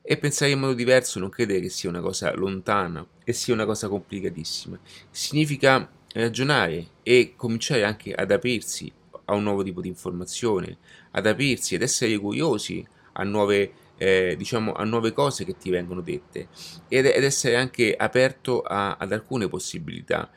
E 0.00 0.16
pensare 0.18 0.52
in 0.52 0.60
modo 0.60 0.74
diverso 0.74 1.18
non 1.18 1.30
credere 1.30 1.60
che 1.60 1.68
sia 1.68 1.88
una 1.88 2.00
cosa 2.00 2.32
lontana 2.34 3.04
e 3.24 3.32
sia 3.32 3.52
una 3.52 3.64
cosa 3.64 3.88
complicatissima. 3.88 4.78
Significa 5.10 5.90
ragionare 6.12 6.86
e 7.02 7.34
cominciare 7.36 7.82
anche 7.82 8.14
ad 8.14 8.30
aprirsi 8.30 8.92
a 9.26 9.34
un 9.34 9.42
nuovo 9.42 9.62
tipo 9.62 9.80
di 9.80 9.88
informazione, 9.88 10.78
ad 11.12 11.26
aprirsi 11.26 11.74
ed 11.74 11.82
essere 11.82 12.16
curiosi 12.18 12.84
a 13.12 13.22
nuove, 13.24 13.72
eh, 13.96 14.34
diciamo, 14.36 14.72
a 14.72 14.84
nuove 14.84 15.12
cose 15.12 15.44
che 15.44 15.56
ti 15.56 15.70
vengono 15.70 16.00
dette 16.00 16.48
ed, 16.88 17.06
ed 17.06 17.24
essere 17.24 17.56
anche 17.56 17.94
aperto 17.94 18.62
a, 18.62 18.96
ad 18.96 19.12
alcune 19.12 19.48
possibilità 19.48 20.30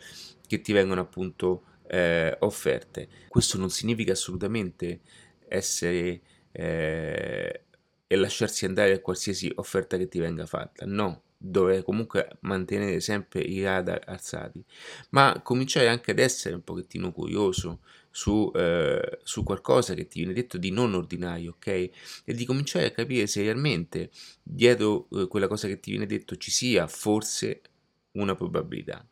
che 0.47 0.61
ti 0.61 0.73
vengono 0.73 1.01
appunto 1.01 1.63
eh, 1.87 2.35
offerte. 2.39 3.07
Questo 3.27 3.57
non 3.57 3.69
significa 3.69 4.13
assolutamente 4.13 5.01
essere 5.47 6.21
eh, 6.51 7.63
e 8.07 8.15
lasciarsi 8.15 8.65
andare 8.65 8.93
a 8.93 8.99
qualsiasi 8.99 9.51
offerta 9.55 9.97
che 9.97 10.07
ti 10.07 10.19
venga 10.19 10.45
fatta. 10.45 10.85
No, 10.85 11.21
dove 11.37 11.83
comunque 11.83 12.37
mantenere 12.41 12.99
sempre 12.99 13.41
i 13.41 13.63
radar 13.63 14.01
alzati, 14.05 14.63
ma 15.11 15.39
cominciare 15.43 15.87
anche 15.87 16.11
ad 16.11 16.19
essere 16.19 16.55
un 16.55 16.63
pochettino 16.63 17.11
curioso 17.11 17.79
su, 18.19 18.51
eh, 18.53 19.19
su 19.23 19.43
qualcosa 19.43 19.93
che 19.93 20.07
ti 20.07 20.19
viene 20.19 20.33
detto 20.33 20.57
di 20.57 20.71
non 20.71 20.93
ordinario, 20.93 21.51
ok? 21.51 21.67
E 21.67 21.93
di 22.25 22.43
cominciare 22.43 22.87
a 22.87 22.91
capire 22.91 23.27
se 23.27 23.41
realmente 23.41 24.11
dietro 24.43 25.07
eh, 25.11 25.27
quella 25.27 25.47
cosa 25.47 25.67
che 25.67 25.79
ti 25.79 25.91
viene 25.91 26.05
detto 26.05 26.35
ci 26.35 26.51
sia 26.51 26.85
forse 26.87 27.61
una 28.11 28.35
probabilità. 28.35 29.05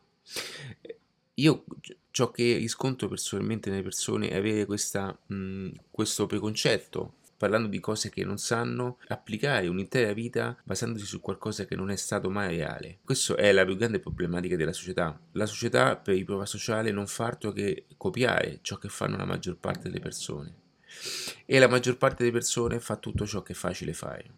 Io 1.34 1.64
ciò 2.10 2.30
che 2.30 2.58
riscontro 2.58 3.08
personalmente 3.08 3.70
nelle 3.70 3.82
persone 3.82 4.28
è 4.28 4.36
avere 4.36 4.66
questa, 4.66 5.18
mh, 5.26 5.68
questo 5.90 6.26
preconcetto 6.26 7.14
parlando 7.38 7.68
di 7.68 7.78
cose 7.78 8.10
che 8.10 8.24
non 8.24 8.36
sanno, 8.36 8.98
applicare 9.06 9.68
un'intera 9.68 10.12
vita 10.12 10.58
basandosi 10.64 11.06
su 11.06 11.20
qualcosa 11.20 11.64
che 11.66 11.76
non 11.76 11.88
è 11.88 11.96
stato 11.96 12.28
mai 12.30 12.56
reale. 12.56 12.98
Questa 13.04 13.36
è 13.36 13.52
la 13.52 13.64
più 13.64 13.76
grande 13.76 14.00
problematica 14.00 14.56
della 14.56 14.72
società. 14.72 15.18
La 15.32 15.46
società 15.46 15.96
per 15.96 16.16
i 16.16 16.24
prova 16.24 16.46
sociale 16.46 16.90
non 16.90 17.06
fa 17.06 17.26
altro 17.26 17.52
che 17.52 17.86
copiare 17.96 18.58
ciò 18.62 18.76
che 18.76 18.88
fanno 18.88 19.16
la 19.16 19.24
maggior 19.24 19.56
parte 19.56 19.82
delle 19.82 20.00
persone. 20.00 20.52
E 21.46 21.58
la 21.60 21.68
maggior 21.68 21.96
parte 21.96 22.24
delle 22.24 22.32
persone 22.32 22.80
fa 22.80 22.96
tutto 22.96 23.24
ciò 23.24 23.40
che 23.42 23.52
è 23.52 23.56
facile 23.56 23.92
fare. 23.92 24.30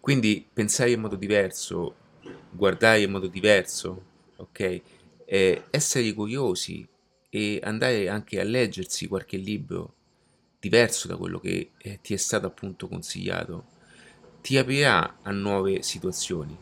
Quindi 0.00 0.44
pensare 0.52 0.90
in 0.90 1.00
modo 1.00 1.14
diverso, 1.14 1.94
guardare 2.50 3.02
in 3.02 3.10
modo 3.12 3.28
diverso, 3.28 4.04
ok? 4.36 4.80
Eh, 5.26 5.62
essere 5.70 6.12
curiosi 6.12 6.84
e 7.28 7.60
andare 7.62 8.08
anche 8.08 8.40
a 8.40 8.44
leggersi 8.44 9.06
qualche 9.06 9.36
libro 9.36 9.94
diverso 10.60 11.08
da 11.08 11.16
quello 11.16 11.40
che 11.40 11.72
eh, 11.78 11.98
ti 12.02 12.12
è 12.14 12.18
stato 12.18 12.46
appunto 12.46 12.86
consigliato, 12.86 13.66
ti 14.42 14.58
aprirà 14.58 15.18
a 15.22 15.30
nuove 15.30 15.82
situazioni 15.82 16.56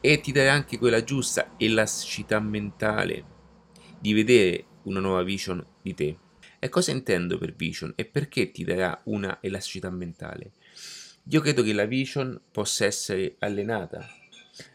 e 0.00 0.20
ti 0.20 0.32
darà 0.32 0.52
anche 0.52 0.78
quella 0.78 1.04
giusta 1.04 1.54
elasticità 1.56 2.40
mentale 2.40 3.24
di 3.98 4.12
vedere 4.12 4.64
una 4.84 5.00
nuova 5.00 5.22
vision 5.22 5.64
di 5.82 5.94
te. 5.94 6.18
E 6.58 6.68
cosa 6.68 6.90
intendo 6.90 7.38
per 7.38 7.54
vision 7.54 7.92
e 7.96 8.04
perché 8.06 8.50
ti 8.50 8.64
darà 8.64 8.98
una 9.04 9.38
elasticità 9.40 9.90
mentale? 9.90 10.52
Io 11.28 11.40
credo 11.40 11.62
che 11.62 11.72
la 11.72 11.84
vision 11.84 12.40
possa 12.50 12.86
essere 12.86 13.36
allenata. 13.40 14.08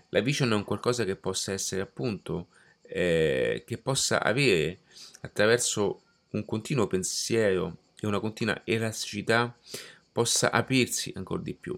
La 0.10 0.20
vision 0.20 0.52
è 0.52 0.56
un 0.56 0.64
qualcosa 0.64 1.06
che 1.06 1.16
possa 1.16 1.54
essere 1.54 1.82
appunto, 1.82 2.48
eh, 2.82 3.64
che 3.66 3.78
possa 3.78 4.22
avere 4.22 4.80
attraverso 5.22 6.02
un 6.32 6.46
continuo 6.46 6.88
pensiero 6.88 7.78
e 8.02 8.08
una 8.08 8.20
continua 8.20 8.62
elasticità 8.66 9.56
possa 10.12 10.52
aprirsi 10.52 11.14
ancora 11.16 11.42
di 11.42 11.54
più. 11.54 11.78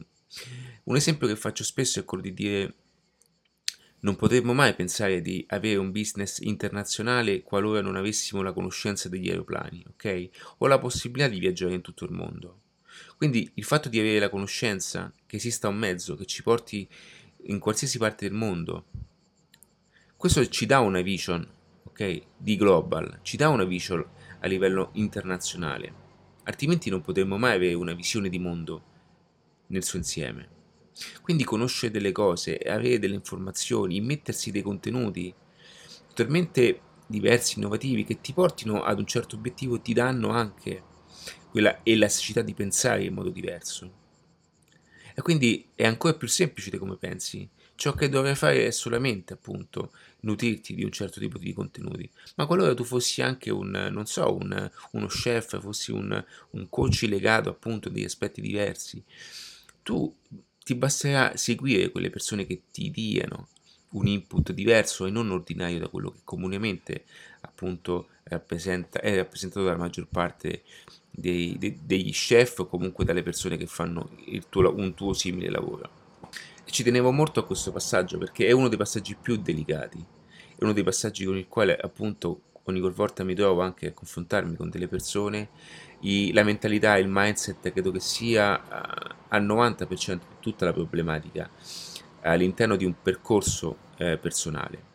Un 0.84 0.96
esempio 0.96 1.28
che 1.28 1.36
faccio 1.36 1.64
spesso 1.64 2.00
è 2.00 2.06
quello 2.06 2.24
di 2.24 2.34
dire 2.34 2.74
non 4.00 4.16
potremmo 4.16 4.54
mai 4.54 4.74
pensare 4.74 5.22
di 5.22 5.46
avere 5.50 5.78
un 5.78 5.92
business 5.92 6.40
internazionale 6.40 7.42
qualora 7.42 7.82
non 7.82 7.96
avessimo 7.96 8.42
la 8.42 8.54
conoscenza 8.54 9.10
degli 9.10 9.30
aeroplani, 9.30 9.84
ok? 9.90 10.30
O 10.60 10.68
la 10.68 10.80
possibilità 10.80 11.30
di 11.30 11.40
viaggiare 11.40 11.74
in 11.74 11.82
tutto 11.82 12.06
il 12.06 12.12
mondo. 12.12 12.62
Quindi 13.18 13.50
il 13.56 13.64
fatto 13.64 13.90
di 13.90 14.00
avere 14.00 14.20
la 14.20 14.30
conoscenza 14.30 15.14
che 15.26 15.38
esista 15.38 15.68
un 15.68 15.78
mezzo 15.78 16.16
che 16.16 16.26
ci 16.26 16.42
porti 16.42 16.88
in 17.48 17.60
qualsiasi 17.60 17.98
parte 17.98 18.28
del 18.28 18.38
mondo, 18.38 18.86
questo 20.16 20.48
ci 20.48 20.66
dà 20.66 20.80
una 20.80 21.02
vision, 21.02 21.46
ok? 21.84 22.22
Di 22.38 22.56
global, 22.56 23.20
ci 23.24 23.36
dà 23.36 23.50
una 23.50 23.66
vision 23.66 24.06
a 24.40 24.48
livello 24.48 24.90
internazionale 24.94 26.03
altrimenti 26.44 26.90
non 26.90 27.02
potremmo 27.02 27.38
mai 27.38 27.56
avere 27.56 27.74
una 27.74 27.94
visione 27.94 28.30
di 28.30 28.40
mondo 28.40 28.84
nel 29.68 29.84
suo 29.84 29.98
insieme. 29.98 30.50
Quindi 31.22 31.44
conoscere 31.44 31.92
delle 31.92 32.12
cose, 32.12 32.58
avere 32.58 33.00
delle 33.00 33.16
informazioni, 33.16 33.96
immettersi 33.98 34.52
dei 34.52 34.62
contenuti 34.62 35.34
totalmente 36.10 36.80
diversi, 37.08 37.58
innovativi, 37.58 38.04
che 38.04 38.22
ti 38.22 38.34
portino 38.34 38.84
ad 38.84 39.00
un 39.00 39.06
certo 39.06 39.36
obiettivo, 39.36 39.82
ti 39.82 39.94
danno 39.94 40.30
anche 40.30 40.84
quella 41.50 41.80
elasticità 41.84 42.42
di 42.42 42.54
pensare 42.54 43.04
in 43.04 43.14
modo 43.14 43.30
diverso. 43.30 44.02
E 45.16 45.22
quindi 45.22 45.70
è 45.76 45.86
ancora 45.86 46.16
più 46.16 46.28
semplice 46.28 46.72
di 46.72 46.78
come 46.78 46.98
pensi. 46.98 47.48
Ciò 47.76 47.94
che 47.94 48.10
dovrai 48.10 48.36
fare 48.36 48.66
è 48.66 48.72
solamente, 48.72 49.34
appunto, 49.34 49.92
nutrirti 50.24 50.74
di 50.76 50.84
un 50.84 50.92
certo 50.92 51.20
tipo 51.20 51.38
di 51.38 51.54
contenuti. 51.54 52.10
Ma 52.36 52.46
qualora 52.46 52.74
tu 52.74 52.84
fossi 52.84 53.22
anche 53.22 53.50
un, 53.50 53.70
non 53.92 54.06
so, 54.06 54.36
un, 54.36 54.72
uno 54.92 55.08
chef, 55.08 55.60
fossi 55.62 55.92
un, 55.92 56.24
un 56.52 56.70
coach 56.70 57.06
legato 57.08 57.50
appunto 57.50 57.88
a 57.88 57.92
degli 57.92 58.04
aspetti 58.04 58.42
diversi, 58.42 59.04
tu 59.82 60.14
ti 60.64 60.76
basterà 60.76 61.36
seguire 61.36 61.90
quelle 61.90 62.10
persone 62.10 62.46
che 62.46 62.64
ti 62.72 62.90
diano 62.90 63.50
un 63.92 64.08
input 64.08 64.52
diverso 64.54 65.06
e 65.06 65.12
non 65.12 65.30
ordinario 65.30 65.80
da 65.80 65.88
quello 65.88 66.12
che 66.12 66.20
comunemente 66.24 67.04
appunto 67.42 68.08
rappresenta, 68.24 69.00
è 69.02 69.16
rappresentato 69.16 69.66
dalla 69.66 69.78
maggior 69.78 70.08
parte 70.08 70.64
dei, 71.12 71.58
de, 71.60 71.78
degli 71.84 72.12
chef 72.12 72.60
o 72.60 72.68
comunque 72.68 73.06
dalle 73.06 73.22
persone 73.22 73.58
che 73.58 73.68
fanno 73.68 74.10
tuo, 74.50 74.74
un 74.76 74.94
tuo 74.94 75.14
simile 75.14 75.50
lavoro. 75.50 76.02
Ci 76.74 76.82
tenevo 76.82 77.12
molto 77.12 77.40
a 77.40 77.46
questo 77.46 77.72
passaggio 77.72 78.18
perché 78.18 78.48
è 78.48 78.52
uno 78.52 78.68
dei 78.68 78.80
passaggi 78.80 79.16
più 79.16 79.36
delicati, 79.36 80.04
è 80.58 80.64
uno 80.64 80.74
dei 80.74 80.82
passaggi 80.82 81.24
con 81.24 81.38
il 81.38 81.48
quale 81.48 81.78
appunto 81.78 82.42
ogni 82.64 82.80
volta 82.80 83.24
mi 83.24 83.36
trovo 83.36 83.62
anche 83.62 83.90
a 83.90 83.94
confrontarmi 83.94 84.56
con 84.56 84.72
delle 84.72 84.88
persone, 84.88 85.50
i, 86.00 86.34
la 86.34 86.42
mentalità, 86.42 86.98
il 86.98 87.06
mindset 87.08 87.72
credo 87.72 87.92
che 87.92 88.00
sia 88.00 88.56
uh, 88.56 89.14
al 89.28 89.46
90% 89.46 90.14
di 90.14 90.20
tutta 90.40 90.66
la 90.66 90.74
problematica 90.74 91.48
all'interno 92.22 92.76
di 92.76 92.86
un 92.86 92.96
percorso 93.00 93.78
eh, 93.98 94.18
personale. 94.18 94.93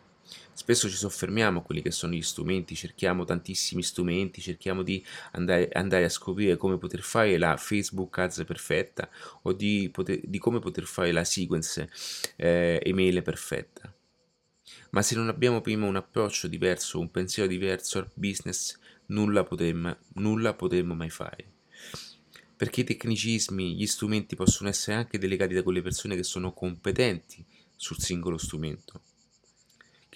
Spesso 0.70 0.90
ci 0.90 0.96
soffermiamo 0.96 1.60
a 1.60 1.62
quelli 1.62 1.80
che 1.80 1.90
sono 1.90 2.12
gli 2.12 2.20
strumenti, 2.20 2.74
cerchiamo 2.74 3.24
tantissimi 3.24 3.82
strumenti, 3.82 4.42
cerchiamo 4.42 4.82
di 4.82 5.02
andare, 5.32 5.70
andare 5.72 6.04
a 6.04 6.10
scoprire 6.10 6.58
come 6.58 6.76
poter 6.76 7.00
fare 7.00 7.38
la 7.38 7.56
Facebook 7.56 8.18
Ads 8.18 8.44
perfetta 8.44 9.08
o 9.44 9.54
di, 9.54 9.88
poter, 9.90 10.20
di 10.22 10.36
come 10.36 10.58
poter 10.58 10.84
fare 10.84 11.10
la 11.10 11.24
sequence 11.24 11.88
eh, 12.36 12.82
email 12.84 13.22
perfetta. 13.22 13.90
Ma 14.90 15.00
se 15.00 15.14
non 15.14 15.28
abbiamo 15.28 15.62
prima 15.62 15.86
un 15.86 15.96
approccio 15.96 16.48
diverso, 16.48 17.00
un 17.00 17.10
pensiero 17.10 17.48
diverso 17.48 17.96
al 17.96 18.10
business, 18.12 18.78
nulla 19.06 19.44
potremmo, 19.44 19.96
nulla 20.16 20.52
potremmo 20.52 20.92
mai 20.92 21.08
fare 21.08 21.52
perché 22.54 22.82
i 22.82 22.84
tecnicismi, 22.84 23.74
gli 23.74 23.86
strumenti 23.86 24.36
possono 24.36 24.68
essere 24.68 24.98
anche 24.98 25.16
delegati 25.16 25.54
da 25.54 25.62
quelle 25.62 25.80
persone 25.80 26.14
che 26.14 26.24
sono 26.24 26.52
competenti 26.52 27.42
sul 27.74 27.98
singolo 27.98 28.36
strumento 28.36 29.00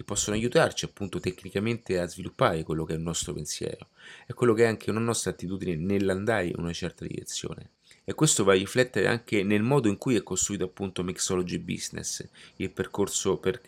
che 0.03 0.05
possono 0.05 0.37
aiutarci 0.37 0.85
appunto 0.85 1.21
tecnicamente 1.21 1.99
a 1.99 2.09
sviluppare 2.09 2.65
quello 2.65 2.85
che 2.85 2.93
è 2.93 2.97
il 2.97 3.03
nostro 3.03 3.33
pensiero 3.33 3.89
e 4.27 4.35
quello 4.35 4.53
che 4.53 4.65
è 4.65 4.67
anche 4.67 4.91
una 4.91 5.01
nostra 5.01 5.31
attitudine 5.31 5.77
nell'andare 5.77 6.47
in 6.47 6.59
una 6.59 6.73
certa 6.73 7.07
direzione. 7.07 7.71
E 8.05 8.15
questo 8.15 8.43
va 8.43 8.53
a 8.53 8.57
riflettere 8.57 9.07
anche 9.07 9.45
nel 9.45 9.63
modo 9.63 9.89
in 9.89 9.97
cui 9.97 10.17
è 10.17 10.23
costruito 10.25 10.65
appunto 10.65 11.05
Mixology 11.05 11.59
Business, 11.59 12.27
il 12.57 12.71
percorso, 12.71 13.37
per, 13.37 13.61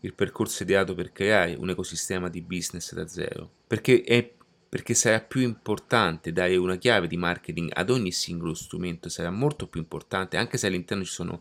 il 0.00 0.14
percorso 0.14 0.62
ideato 0.62 0.94
per 0.94 1.10
creare 1.10 1.54
un 1.54 1.70
ecosistema 1.70 2.28
di 2.28 2.40
business 2.40 2.94
da 2.94 3.08
zero. 3.08 3.50
Perché, 3.66 4.02
è, 4.02 4.30
perché 4.68 4.94
sarà 4.94 5.20
più 5.20 5.40
importante 5.40 6.32
dare 6.32 6.56
una 6.56 6.76
chiave 6.76 7.08
di 7.08 7.16
marketing 7.16 7.72
ad 7.74 7.90
ogni 7.90 8.12
singolo 8.12 8.54
strumento, 8.54 9.08
sarà 9.08 9.30
molto 9.30 9.66
più 9.66 9.80
importante, 9.80 10.36
anche 10.36 10.56
se 10.56 10.68
all'interno 10.68 11.02
ci 11.02 11.12
sono 11.12 11.40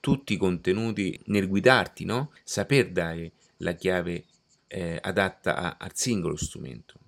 tutti 0.00 0.34
i 0.34 0.36
contenuti 0.36 1.18
nel 1.26 1.48
guidarti, 1.48 2.04
no? 2.04 2.32
Saper 2.44 2.90
dare 2.90 3.32
la 3.58 3.72
chiave 3.72 4.24
eh, 4.68 4.98
adatta 5.00 5.56
a, 5.56 5.76
al 5.78 5.92
singolo 5.94 6.36
strumento 6.36 6.98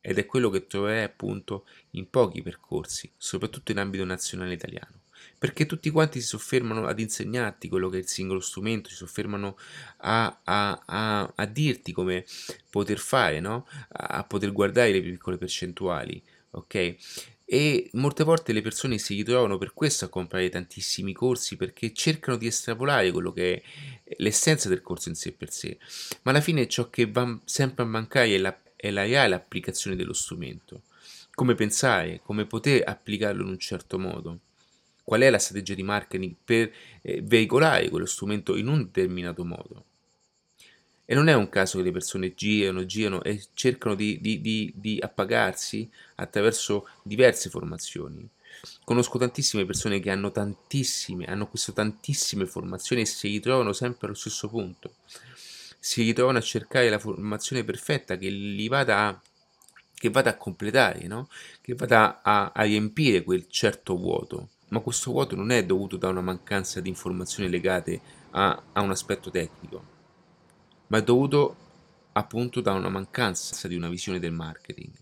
ed 0.00 0.18
è 0.18 0.26
quello 0.26 0.50
che 0.50 0.68
troverai 0.68 1.02
appunto 1.02 1.66
in 1.92 2.08
pochi 2.08 2.40
percorsi, 2.40 3.10
soprattutto 3.16 3.72
in 3.72 3.78
ambito 3.78 4.04
nazionale 4.04 4.52
italiano, 4.52 5.00
perché 5.36 5.66
tutti 5.66 5.90
quanti 5.90 6.20
si 6.20 6.28
soffermano 6.28 6.86
ad 6.86 7.00
insegnarti 7.00 7.68
quello 7.68 7.88
che 7.88 7.96
è 7.96 8.00
il 8.00 8.06
singolo 8.06 8.38
strumento, 8.38 8.88
si 8.88 8.94
soffermano 8.94 9.58
a, 9.98 10.42
a, 10.44 10.82
a, 10.86 11.32
a 11.34 11.46
dirti 11.46 11.90
come 11.90 12.24
poter 12.70 12.98
fare, 12.98 13.40
no? 13.40 13.66
a, 13.88 14.22
poter 14.22 14.52
guardare 14.52 14.92
le 14.92 15.02
piccole 15.02 15.38
percentuali, 15.38 16.22
ok? 16.50 16.96
E 17.48 17.88
molte 17.92 18.24
volte 18.24 18.52
le 18.52 18.60
persone 18.60 18.98
si 18.98 19.14
ritrovano 19.14 19.56
per 19.56 19.72
questo 19.72 20.04
a 20.04 20.08
comprare 20.08 20.48
tantissimi 20.48 21.12
corsi 21.12 21.56
perché 21.56 21.92
cercano 21.92 22.36
di 22.36 22.48
estrapolare 22.48 23.12
quello 23.12 23.32
che 23.32 23.62
è 24.02 24.14
l'essenza 24.18 24.68
del 24.68 24.82
corso 24.82 25.10
in 25.10 25.14
sé 25.14 25.30
per 25.30 25.52
sé, 25.52 25.78
ma 26.22 26.32
alla 26.32 26.40
fine 26.40 26.66
ciò 26.66 26.90
che 26.90 27.08
va 27.08 27.38
sempre 27.44 27.84
a 27.84 27.86
mancare 27.86 28.34
è 28.34 28.38
la, 28.38 28.60
è 28.74 28.90
la 28.90 29.04
reale 29.04 29.36
applicazione 29.36 29.94
dello 29.94 30.12
strumento. 30.12 30.82
Come 31.34 31.54
pensare, 31.54 32.20
come 32.24 32.46
poter 32.46 32.82
applicarlo 32.84 33.42
in 33.42 33.50
un 33.50 33.58
certo 33.60 33.96
modo. 33.96 34.40
Qual 35.04 35.20
è 35.20 35.30
la 35.30 35.38
strategia 35.38 35.74
di 35.74 35.84
marketing 35.84 36.34
per 36.44 36.72
eh, 37.02 37.20
veicolare 37.22 37.88
quello 37.90 38.06
strumento 38.06 38.56
in 38.56 38.66
un 38.66 38.82
determinato 38.82 39.44
modo. 39.44 39.84
E 41.08 41.14
non 41.14 41.28
è 41.28 41.34
un 41.34 41.48
caso 41.48 41.78
che 41.78 41.84
le 41.84 41.92
persone 41.92 42.34
girano, 42.34 42.84
girano 42.84 43.22
e 43.22 43.40
cercano 43.54 43.94
di, 43.94 44.20
di, 44.20 44.40
di, 44.40 44.72
di 44.74 44.98
appagarsi 45.00 45.88
attraverso 46.16 46.88
diverse 47.04 47.48
formazioni. 47.48 48.28
Conosco 48.82 49.16
tantissime 49.16 49.64
persone 49.64 50.00
che 50.00 50.10
hanno 50.10 50.32
tantissime, 50.32 51.26
hanno 51.26 51.44
acquistato 51.44 51.80
tantissime 51.80 52.44
formazioni 52.44 53.02
e 53.02 53.06
si 53.06 53.28
ritrovano 53.28 53.72
sempre 53.72 54.08
allo 54.08 54.16
stesso 54.16 54.48
punto. 54.48 54.94
Si 55.78 56.02
ritrovano 56.02 56.38
a 56.38 56.42
cercare 56.42 56.90
la 56.90 56.98
formazione 56.98 57.62
perfetta 57.62 58.16
che 58.16 58.28
li 58.28 58.66
vada 58.66 59.06
a, 59.06 59.20
che 59.94 60.10
vada 60.10 60.30
a 60.30 60.36
completare, 60.36 61.06
no? 61.06 61.28
che 61.60 61.74
vada 61.74 62.20
a, 62.20 62.50
a 62.52 62.62
riempire 62.62 63.22
quel 63.22 63.46
certo 63.48 63.96
vuoto. 63.96 64.48
Ma 64.70 64.80
questo 64.80 65.12
vuoto 65.12 65.36
non 65.36 65.52
è 65.52 65.64
dovuto 65.64 65.96
da 65.96 66.08
una 66.08 66.20
mancanza 66.20 66.80
di 66.80 66.88
informazioni 66.88 67.48
legate 67.48 68.00
a, 68.30 68.60
a 68.72 68.80
un 68.80 68.90
aspetto 68.90 69.30
tecnico 69.30 69.94
ma 70.88 70.98
è 70.98 71.02
dovuto 71.02 71.56
appunto 72.12 72.60
da 72.60 72.72
una 72.72 72.88
mancanza 72.88 73.68
di 73.68 73.76
una 73.76 73.88
visione 73.88 74.18
del 74.18 74.32
marketing, 74.32 74.92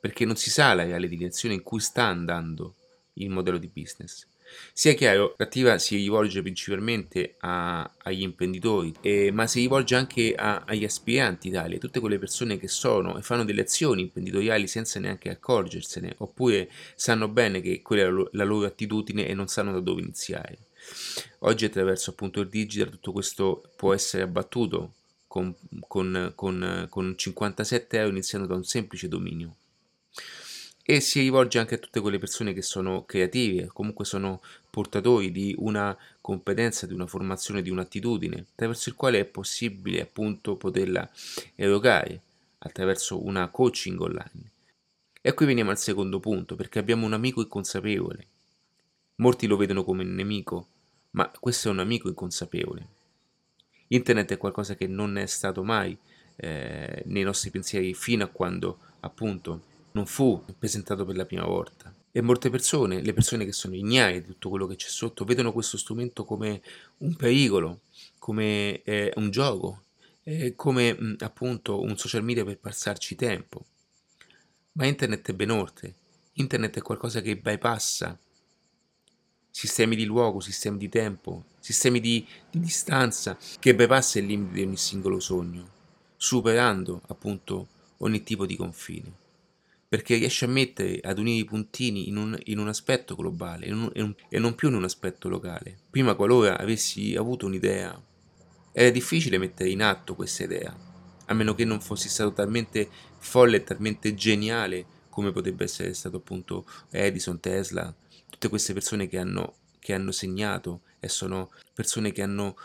perché 0.00 0.24
non 0.24 0.36
si 0.36 0.50
sa 0.50 0.74
la 0.74 0.84
reale 0.84 1.08
direzione 1.08 1.54
in 1.54 1.62
cui 1.62 1.80
sta 1.80 2.04
andando 2.04 2.74
il 3.14 3.30
modello 3.30 3.58
di 3.58 3.70
business. 3.72 4.26
Sia 4.72 4.92
chiaro, 4.92 5.34
l'attiva 5.38 5.78
si 5.78 5.96
rivolge 5.96 6.42
principalmente 6.42 7.36
a, 7.40 7.90
agli 8.02 8.22
imprenditori, 8.22 8.92
eh, 9.00 9.30
ma 9.30 9.46
si 9.46 9.60
rivolge 9.60 9.94
anche 9.94 10.34
a, 10.34 10.64
agli 10.66 10.84
aspiranti 10.84 11.50
tali, 11.50 11.76
a 11.76 11.78
tutte 11.78 12.00
quelle 12.00 12.18
persone 12.18 12.58
che 12.58 12.68
sono 12.68 13.16
e 13.16 13.22
fanno 13.22 13.44
delle 13.44 13.62
azioni 13.62 14.02
imprenditoriali 14.02 14.66
senza 14.66 15.00
neanche 15.00 15.30
accorgersene, 15.30 16.16
oppure 16.18 16.70
sanno 16.94 17.28
bene 17.28 17.60
che 17.60 17.80
quella 17.80 18.02
è 18.02 18.10
la, 18.10 18.28
la 18.32 18.44
loro 18.44 18.66
attitudine 18.66 19.26
e 19.26 19.34
non 19.34 19.46
sanno 19.48 19.72
da 19.72 19.80
dove 19.80 20.02
iniziare. 20.02 20.58
Oggi 21.40 21.64
attraverso 21.64 22.10
appunto 22.10 22.40
il 22.40 22.48
digital 22.48 22.90
tutto 22.90 23.12
questo 23.12 23.70
può 23.76 23.92
essere 23.92 24.22
abbattuto 24.22 24.92
con, 25.26 25.54
con, 25.86 26.32
con, 26.34 26.86
con 26.88 27.14
57 27.16 27.96
euro 27.96 28.10
iniziando 28.10 28.46
da 28.46 28.54
un 28.54 28.64
semplice 28.64 29.08
dominio 29.08 29.56
e 30.84 31.00
si 31.00 31.20
rivolge 31.20 31.58
anche 31.58 31.76
a 31.76 31.78
tutte 31.78 32.00
quelle 32.00 32.18
persone 32.18 32.52
che 32.52 32.62
sono 32.62 33.04
creative, 33.04 33.68
comunque 33.68 34.04
sono 34.04 34.42
portatori 34.68 35.30
di 35.30 35.54
una 35.58 35.96
competenza, 36.20 36.86
di 36.86 36.92
una 36.92 37.06
formazione, 37.06 37.62
di 37.62 37.70
un'attitudine, 37.70 38.46
attraverso 38.52 38.88
il 38.88 38.96
quale 38.96 39.20
è 39.20 39.24
possibile 39.24 40.00
appunto 40.00 40.56
poterla 40.56 41.08
erogare 41.54 42.20
attraverso 42.58 43.24
una 43.24 43.48
coaching 43.48 44.00
online. 44.00 44.50
E 45.20 45.34
qui 45.34 45.46
veniamo 45.46 45.70
al 45.70 45.78
secondo 45.78 46.18
punto, 46.18 46.56
perché 46.56 46.80
abbiamo 46.80 47.06
un 47.06 47.12
amico 47.12 47.40
inconsapevole. 47.40 48.26
Molti 49.16 49.46
lo 49.46 49.56
vedono 49.56 49.84
come 49.84 50.02
nemico, 50.02 50.66
ma 51.12 51.30
questo 51.40 51.68
è 51.68 51.70
un 51.70 51.80
amico 51.80 52.08
inconsapevole. 52.08 52.86
Internet 53.88 54.32
è 54.32 54.36
qualcosa 54.36 54.74
che 54.74 54.86
non 54.86 55.16
è 55.16 55.26
stato 55.26 55.62
mai 55.62 55.96
eh, 56.36 57.02
nei 57.06 57.22
nostri 57.22 57.50
pensieri 57.50 57.94
fino 57.94 58.24
a 58.24 58.28
quando 58.28 58.78
appunto 59.00 59.70
non 59.92 60.06
fu 60.06 60.42
presentato 60.58 61.04
per 61.04 61.16
la 61.16 61.26
prima 61.26 61.44
volta. 61.44 61.92
E 62.10 62.20
molte 62.20 62.50
persone, 62.50 63.02
le 63.02 63.12
persone 63.12 63.44
che 63.44 63.52
sono 63.52 63.74
ignare 63.74 64.20
di 64.20 64.26
tutto 64.26 64.48
quello 64.48 64.66
che 64.66 64.76
c'è 64.76 64.88
sotto, 64.88 65.24
vedono 65.24 65.52
questo 65.52 65.76
strumento 65.76 66.24
come 66.24 66.62
un 66.98 67.14
pericolo, 67.16 67.80
come 68.18 68.82
eh, 68.82 69.12
un 69.16 69.30
gioco, 69.30 69.82
eh, 70.24 70.54
come 70.54 70.92
mh, 70.92 71.16
appunto 71.20 71.80
un 71.80 71.96
social 71.96 72.22
media 72.22 72.44
per 72.44 72.58
passarci 72.58 73.14
tempo. 73.14 73.64
Ma 74.72 74.86
internet 74.86 75.30
è 75.30 75.34
ben 75.34 75.50
oltre. 75.50 75.94
Internet 76.34 76.78
è 76.78 76.82
qualcosa 76.82 77.20
che 77.20 77.36
bypassa 77.36 78.18
sistemi 79.52 79.94
di 79.94 80.04
luogo, 80.04 80.40
sistemi 80.40 80.78
di 80.78 80.88
tempo, 80.88 81.44
sistemi 81.60 82.00
di, 82.00 82.26
di 82.50 82.58
distanza 82.58 83.38
che 83.60 83.76
bypassa 83.76 84.18
il 84.18 84.26
limite 84.26 84.54
di 84.54 84.62
ogni 84.62 84.76
singolo 84.76 85.20
sogno, 85.20 85.68
superando 86.16 87.00
appunto 87.06 87.68
ogni 87.98 88.24
tipo 88.24 88.46
di 88.46 88.56
confine 88.56 89.20
perché 89.92 90.16
riesce 90.16 90.46
a 90.46 90.48
mettere, 90.48 91.00
ad 91.02 91.18
unire 91.18 91.40
i 91.40 91.44
puntini 91.44 92.08
in 92.08 92.16
un, 92.16 92.34
in 92.44 92.58
un 92.58 92.66
aspetto 92.66 93.14
globale 93.14 93.66
in 93.66 93.74
un, 93.74 93.90
in 93.92 94.02
un, 94.04 94.14
e 94.30 94.38
non 94.38 94.54
più 94.54 94.68
in 94.68 94.74
un 94.74 94.84
aspetto 94.84 95.28
locale. 95.28 95.76
Prima, 95.90 96.14
qualora 96.14 96.56
avessi 96.56 97.14
avuto 97.14 97.44
un'idea, 97.44 98.02
era 98.72 98.88
difficile 98.88 99.36
mettere 99.36 99.68
in 99.68 99.82
atto 99.82 100.14
questa 100.14 100.44
idea, 100.44 100.74
a 101.26 101.34
meno 101.34 101.54
che 101.54 101.66
non 101.66 101.82
fossi 101.82 102.08
stato 102.08 102.32
talmente 102.32 102.88
folle 103.18 103.58
e 103.58 103.64
talmente 103.64 104.14
geniale 104.14 104.86
come 105.10 105.30
potrebbe 105.30 105.64
essere 105.64 105.92
stato 105.92 106.16
appunto 106.16 106.64
Edison, 106.88 107.38
Tesla, 107.38 107.94
tutte 108.42 108.48
queste 108.48 108.72
persone 108.72 109.06
che 109.06 109.18
hanno, 109.18 109.58
che 109.78 109.94
hanno 109.94 110.10
segnato 110.10 110.82
e 110.98 111.08
sono 111.08 111.52
persone 111.72 112.10
che 112.10 112.22
hanno 112.22 112.56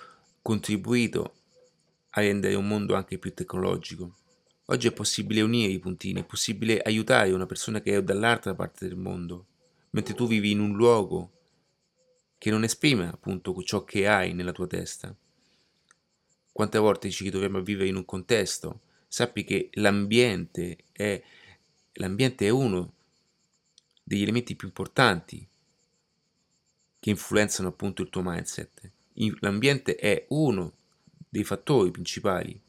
contribuito 0.42 1.36
a 2.12 2.22
rendere 2.22 2.56
un 2.56 2.68
mondo 2.68 2.96
anche 2.96 3.20
più 3.20 3.32
tecnologico. 3.32 4.16
Oggi 4.66 4.88
è 4.88 4.92
possibile 4.92 5.42
unire 5.42 5.72
i 5.72 5.78
puntini, 5.78 6.22
è 6.22 6.26
possibile 6.26 6.82
aiutare 6.82 7.32
una 7.32 7.46
persona 7.46 7.80
che 7.80 7.96
è 7.96 8.02
dall'altra 8.02 8.56
parte 8.56 8.88
del 8.88 8.98
mondo, 8.98 9.46
mentre 9.92 10.16
tu 10.16 10.26
vivi 10.26 10.50
in 10.50 10.62
un 10.62 10.76
luogo 10.76 11.32
che 12.40 12.50
non 12.50 12.64
esprime 12.64 13.10
appunto 13.10 13.62
ciò 13.62 13.84
che 13.84 14.08
hai 14.08 14.34
nella 14.34 14.54
tua 14.54 14.66
testa. 14.66 15.16
Quante 16.52 16.78
volte 16.80 17.12
ci 17.12 17.24
ritroviamo 17.26 17.60
a 17.60 17.62
vivere 17.62 17.88
in 17.88 17.98
un 17.98 18.06
contesto? 18.06 18.82
Sappi 19.08 19.44
che 19.44 19.70
l'ambiente 19.74 20.86
è, 20.92 21.22
l'ambiente 21.94 22.48
è 22.48 22.50
uno 22.50 22.94
degli 24.02 24.24
elementi 24.24 24.56
più 24.56 24.68
importanti 24.68 25.48
che 27.08 27.14
influenzano 27.14 27.70
appunto 27.70 28.02
il 28.02 28.10
tuo 28.10 28.22
mindset. 28.22 28.92
L'ambiente 29.40 29.96
è 29.96 30.26
uno 30.30 30.74
dei 31.30 31.46
fattori 31.46 31.90
principali 31.90 32.60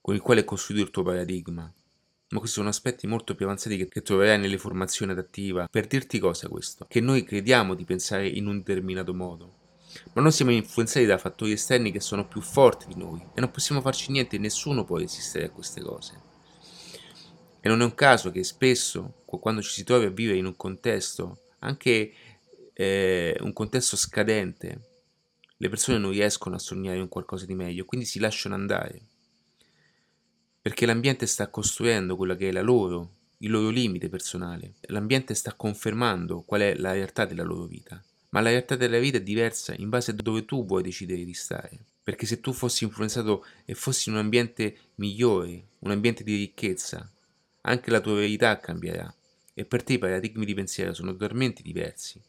con 0.00 0.14
il 0.14 0.20
quale 0.20 0.42
è 0.42 0.44
costruito 0.44 0.84
il 0.84 0.92
tuo 0.92 1.02
paradigma. 1.02 1.62
Ma 1.62 2.38
questi 2.38 2.58
sono 2.58 2.68
aspetti 2.68 3.08
molto 3.08 3.34
più 3.34 3.46
avanzati 3.46 3.76
che, 3.76 3.88
che 3.88 4.02
troverai 4.02 4.38
nelle 4.38 4.58
formazioni 4.58 5.10
adattiva. 5.10 5.66
Per 5.68 5.88
dirti 5.88 6.20
cosa 6.20 6.48
questo? 6.48 6.86
Che 6.88 7.00
noi 7.00 7.24
crediamo 7.24 7.74
di 7.74 7.84
pensare 7.84 8.28
in 8.28 8.46
un 8.46 8.58
determinato 8.58 9.12
modo, 9.12 9.54
ma 10.12 10.22
noi 10.22 10.30
siamo 10.30 10.52
influenzati 10.52 11.04
da 11.04 11.18
fattori 11.18 11.50
esterni 11.50 11.90
che 11.90 11.98
sono 11.98 12.28
più 12.28 12.40
forti 12.40 12.86
di 12.86 12.96
noi 12.96 13.20
e 13.34 13.40
non 13.40 13.50
possiamo 13.50 13.80
farci 13.80 14.12
niente, 14.12 14.38
nessuno 14.38 14.84
può 14.84 14.98
resistere 14.98 15.46
a 15.46 15.50
queste 15.50 15.80
cose. 15.80 16.20
E 17.60 17.68
non 17.68 17.80
è 17.80 17.84
un 17.84 17.94
caso 17.96 18.30
che 18.30 18.44
spesso, 18.44 19.24
quando 19.24 19.62
ci 19.62 19.72
si 19.72 19.82
trova 19.82 20.04
a 20.04 20.10
vivere 20.10 20.38
in 20.38 20.46
un 20.46 20.54
contesto, 20.54 21.40
anche 21.58 22.12
eh, 22.82 23.36
un 23.40 23.52
contesto 23.52 23.96
scadente, 23.96 24.80
le 25.56 25.68
persone 25.68 25.98
non 25.98 26.10
riescono 26.12 26.56
a 26.56 26.58
sognare 26.58 26.98
un 26.98 27.08
qualcosa 27.08 27.44
di 27.44 27.54
meglio, 27.54 27.84
quindi 27.84 28.06
si 28.06 28.18
lasciano 28.18 28.54
andare 28.54 29.02
perché 30.62 30.84
l'ambiente 30.84 31.26
sta 31.26 31.48
costruendo 31.48 32.16
quella 32.16 32.36
che 32.36 32.50
è 32.50 32.52
la 32.52 32.60
loro, 32.60 33.16
il 33.38 33.50
loro 33.50 33.70
limite 33.70 34.10
personale. 34.10 34.74
L'ambiente 34.88 35.34
sta 35.34 35.54
confermando 35.54 36.42
qual 36.42 36.60
è 36.60 36.74
la 36.74 36.92
realtà 36.92 37.24
della 37.24 37.42
loro 37.42 37.64
vita. 37.64 38.02
Ma 38.30 38.40
la 38.40 38.50
realtà 38.50 38.76
della 38.76 38.98
vita 38.98 39.16
è 39.16 39.22
diversa 39.22 39.74
in 39.74 39.88
base 39.88 40.10
a 40.10 40.14
dove 40.14 40.44
tu 40.44 40.66
vuoi 40.66 40.82
decidere 40.82 41.24
di 41.24 41.32
stare. 41.32 41.78
Perché 42.02 42.26
se 42.26 42.40
tu 42.40 42.52
fossi 42.52 42.84
influenzato 42.84 43.44
e 43.64 43.74
fossi 43.74 44.10
in 44.10 44.16
un 44.16 44.20
ambiente 44.20 44.76
migliore, 44.96 45.68
un 45.78 45.90
ambiente 45.90 46.24
di 46.24 46.36
ricchezza, 46.36 47.10
anche 47.62 47.90
la 47.90 48.00
tua 48.00 48.14
verità 48.14 48.58
cambierà. 48.58 49.12
E 49.54 49.64
per 49.64 49.82
te 49.82 49.94
i 49.94 49.98
paradigmi 49.98 50.44
di 50.44 50.54
pensiero 50.54 50.92
sono 50.92 51.12
totalmente 51.12 51.62
diversi. 51.62 52.20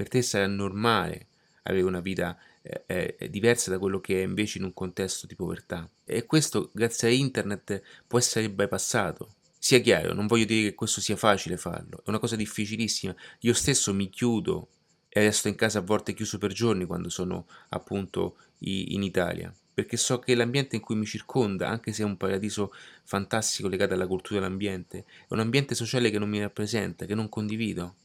Per 0.00 0.08
te 0.08 0.22
sarà 0.22 0.46
normale 0.46 1.26
avere 1.64 1.84
una 1.84 2.00
vita 2.00 2.38
è, 2.62 3.16
è 3.18 3.28
diversa 3.28 3.70
da 3.70 3.78
quello 3.78 4.00
che 4.00 4.22
è 4.22 4.24
invece 4.24 4.56
in 4.56 4.64
un 4.64 4.72
contesto 4.72 5.26
di 5.26 5.34
povertà. 5.34 5.86
E 6.06 6.24
questo, 6.24 6.70
grazie 6.72 7.08
a 7.08 7.10
internet, 7.10 7.82
può 8.06 8.18
essere 8.18 8.48
bypassato. 8.48 9.34
Sia 9.58 9.78
chiaro, 9.80 10.14
non 10.14 10.26
voglio 10.26 10.46
dire 10.46 10.70
che 10.70 10.74
questo 10.74 11.02
sia 11.02 11.16
facile 11.16 11.58
farlo, 11.58 11.98
è 11.98 12.08
una 12.08 12.18
cosa 12.18 12.34
difficilissima. 12.34 13.14
Io 13.40 13.52
stesso 13.52 13.92
mi 13.92 14.08
chiudo 14.08 14.68
e 15.06 15.20
resto 15.20 15.48
in 15.48 15.54
casa 15.54 15.80
a 15.80 15.82
volte 15.82 16.14
chiuso 16.14 16.38
per 16.38 16.54
giorni 16.54 16.86
quando 16.86 17.10
sono 17.10 17.46
appunto 17.68 18.38
in 18.60 19.02
Italia, 19.02 19.54
perché 19.74 19.98
so 19.98 20.18
che 20.18 20.34
l'ambiente 20.34 20.76
in 20.76 20.80
cui 20.80 20.96
mi 20.96 21.04
circonda, 21.04 21.68
anche 21.68 21.92
se 21.92 22.04
è 22.04 22.06
un 22.06 22.16
paradiso 22.16 22.72
fantastico 23.04 23.68
legato 23.68 23.92
alla 23.92 24.06
cultura 24.06 24.40
dell'ambiente, 24.40 25.04
è 25.28 25.34
un 25.34 25.40
ambiente 25.40 25.74
sociale 25.74 26.08
che 26.08 26.18
non 26.18 26.30
mi 26.30 26.40
rappresenta, 26.40 27.04
che 27.04 27.14
non 27.14 27.28
condivido. 27.28 27.96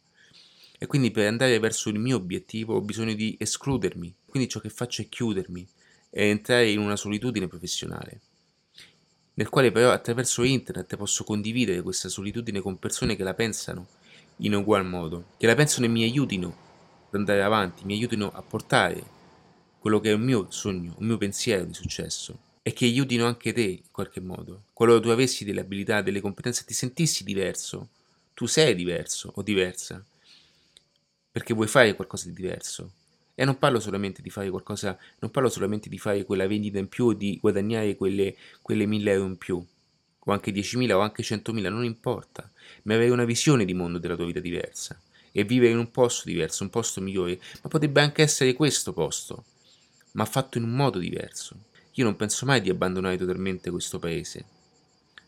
E 0.78 0.88
quindi 0.88 1.12
per 1.12 1.28
andare 1.28 1.60
verso 1.60 1.90
il 1.90 2.00
mio 2.00 2.18
obiettivo 2.18 2.76
ho 2.76 2.82
bisogno 2.82 3.14
di 3.14 3.36
escludermi, 3.40 4.14
quindi 4.26 4.50
ciò 4.50 4.60
che 4.60 4.70
faccio 4.70 5.02
è 5.02 5.10
chiudermi 5.10 5.68
e 6.10 6.26
entrare 6.28 6.70
in 6.70 6.80
una 6.80 6.96
solitudine 6.96 7.48
professionale. 7.48 8.22
nel 9.36 9.50
quale 9.50 9.72
però 9.72 9.92
attraverso 9.92 10.44
internet 10.44 10.96
posso 10.96 11.24
condividere 11.24 11.82
questa 11.82 12.10
solitudine 12.10 12.62
con 12.62 12.80
persone 12.80 13.16
che 13.16 13.24
la 13.24 13.34
pensano 13.34 13.88
in 14.38 14.54
ugual 14.54 14.86
modo, 14.86 15.26
che 15.38 15.48
la 15.48 15.56
pensano 15.56 15.86
e 15.86 15.90
mi 15.90 16.04
aiutino 16.04 16.56
ad 17.08 17.16
andare 17.16 17.42
avanti, 17.44 17.86
mi 17.86 17.94
aiutino 17.94 18.32
a 18.32 18.42
portare 18.42 19.04
quello 19.80 20.00
che 20.00 20.12
è 20.12 20.14
un 20.14 20.22
mio 20.22 20.48
sogno, 20.50 20.96
un 20.98 21.06
mio 21.06 21.18
pensiero 21.18 21.66
di 21.66 21.74
successo 21.74 22.38
e 22.62 22.74
che 22.74 22.86
aiutino 22.86 23.26
anche 23.26 23.54
te 23.54 23.62
in 23.62 23.92
qualche 23.92 24.20
modo. 24.20 24.64
Qualora 24.74 25.00
tu 25.00 25.10
avessi 25.10 25.46
delle 25.46 25.62
abilità, 25.62 26.02
delle 26.02 26.22
competenze, 26.22 26.64
ti 26.66 26.74
sentissi 26.74 27.24
diverso, 27.24 27.90
tu 28.34 28.46
sei 28.48 28.74
diverso 28.74 29.32
o 29.36 29.42
diversa, 29.42 30.04
perché 31.36 31.54
vuoi 31.54 31.68
fare 31.68 31.96
qualcosa 31.96 32.30
di 32.30 32.34
diverso. 32.34 32.92
E 33.36 33.44
non 33.44 33.58
parlo 33.58 33.82
solamente 33.82 34.22
di 34.22 34.30
fare 34.30 34.50
qualcosa, 34.50 34.98
non 35.20 35.32
parlo 35.32 35.50
solamente 35.50 35.90
di 35.90 35.98
fare 35.98 36.24
quella 36.24 36.48
vendita 36.48 36.80
in 36.80 36.88
più 36.88 37.08
o 37.08 37.14
di 37.14 37.38
guadagnare 37.42 37.98
quelle, 37.98 38.38
quelle 38.62 38.86
1000 38.86 39.12
euro 39.12 39.28
in 39.28 39.38
più, 39.38 39.68
o 40.18 40.32
anche 40.32 40.54
10.000 40.54 40.94
o 40.94 41.00
anche 41.00 41.24
100.000, 41.24 41.70
non 41.70 41.84
importa, 41.84 42.50
ma 42.84 42.94
avere 42.94 43.12
una 43.12 43.26
visione 43.26 43.66
di 43.66 43.74
mondo 43.74 43.98
della 43.98 44.16
tua 44.16 44.28
vita 44.28 44.40
diversa 44.40 44.98
e 45.34 45.44
vivere 45.44 45.74
in 45.74 45.78
un 45.78 45.92
posto 45.92 46.22
diverso, 46.26 46.64
un 46.64 46.70
posto 46.70 47.02
migliore, 47.02 47.38
ma 47.64 47.70
potrebbe 47.70 48.00
anche 48.00 48.22
essere 48.22 48.54
questo 48.54 48.94
posto, 48.94 49.44
ma 50.14 50.24
fatto 50.24 50.58
in 50.58 50.64
un 50.64 50.72
modo 50.72 51.00
diverso. 51.00 51.66
Io 51.96 52.06
non 52.06 52.16
penso 52.16 52.46
mai 52.46 52.62
di 52.62 52.70
abbandonare 52.70 53.18
totalmente 53.18 53.70
questo 53.72 54.00
paese, 54.00 54.46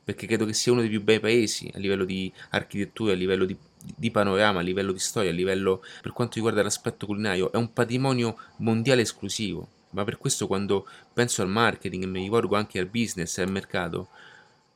perché 0.06 0.26
credo 0.26 0.46
che 0.46 0.54
sia 0.54 0.72
uno 0.72 0.80
dei 0.80 0.90
più 0.90 1.04
bei 1.04 1.20
paesi 1.20 1.70
a 1.76 1.80
livello 1.80 2.06
di 2.06 2.32
architettura, 2.52 3.12
a 3.12 3.16
livello 3.16 3.44
di, 3.44 3.58
di 3.96 4.12
panorama, 4.12 4.60
a 4.60 4.64
livello 4.64 4.92
di 4.92 5.00
storia, 5.00 5.30
a 5.30 5.34
livello 5.34 5.84
per 6.02 6.12
quanto 6.12 6.36
riguarda 6.36 6.64
l'aspetto 6.64 7.06
culinario, 7.06 7.52
è 7.52 7.58
un 7.58 7.74
patrimonio 7.74 8.38
mondiale 8.58 9.02
esclusivo. 9.02 9.70
Ma 9.92 10.04
per 10.04 10.18
questo 10.18 10.48
quando 10.48 10.88
penso 11.14 11.42
al 11.42 11.50
marketing 11.50 12.04
e 12.04 12.08
mi 12.08 12.22
rivolgo 12.22 12.56
anche 12.56 12.80
al 12.80 12.88
business 12.88 13.38
e 13.38 13.42
al 13.42 13.52
mercato, 13.52 14.10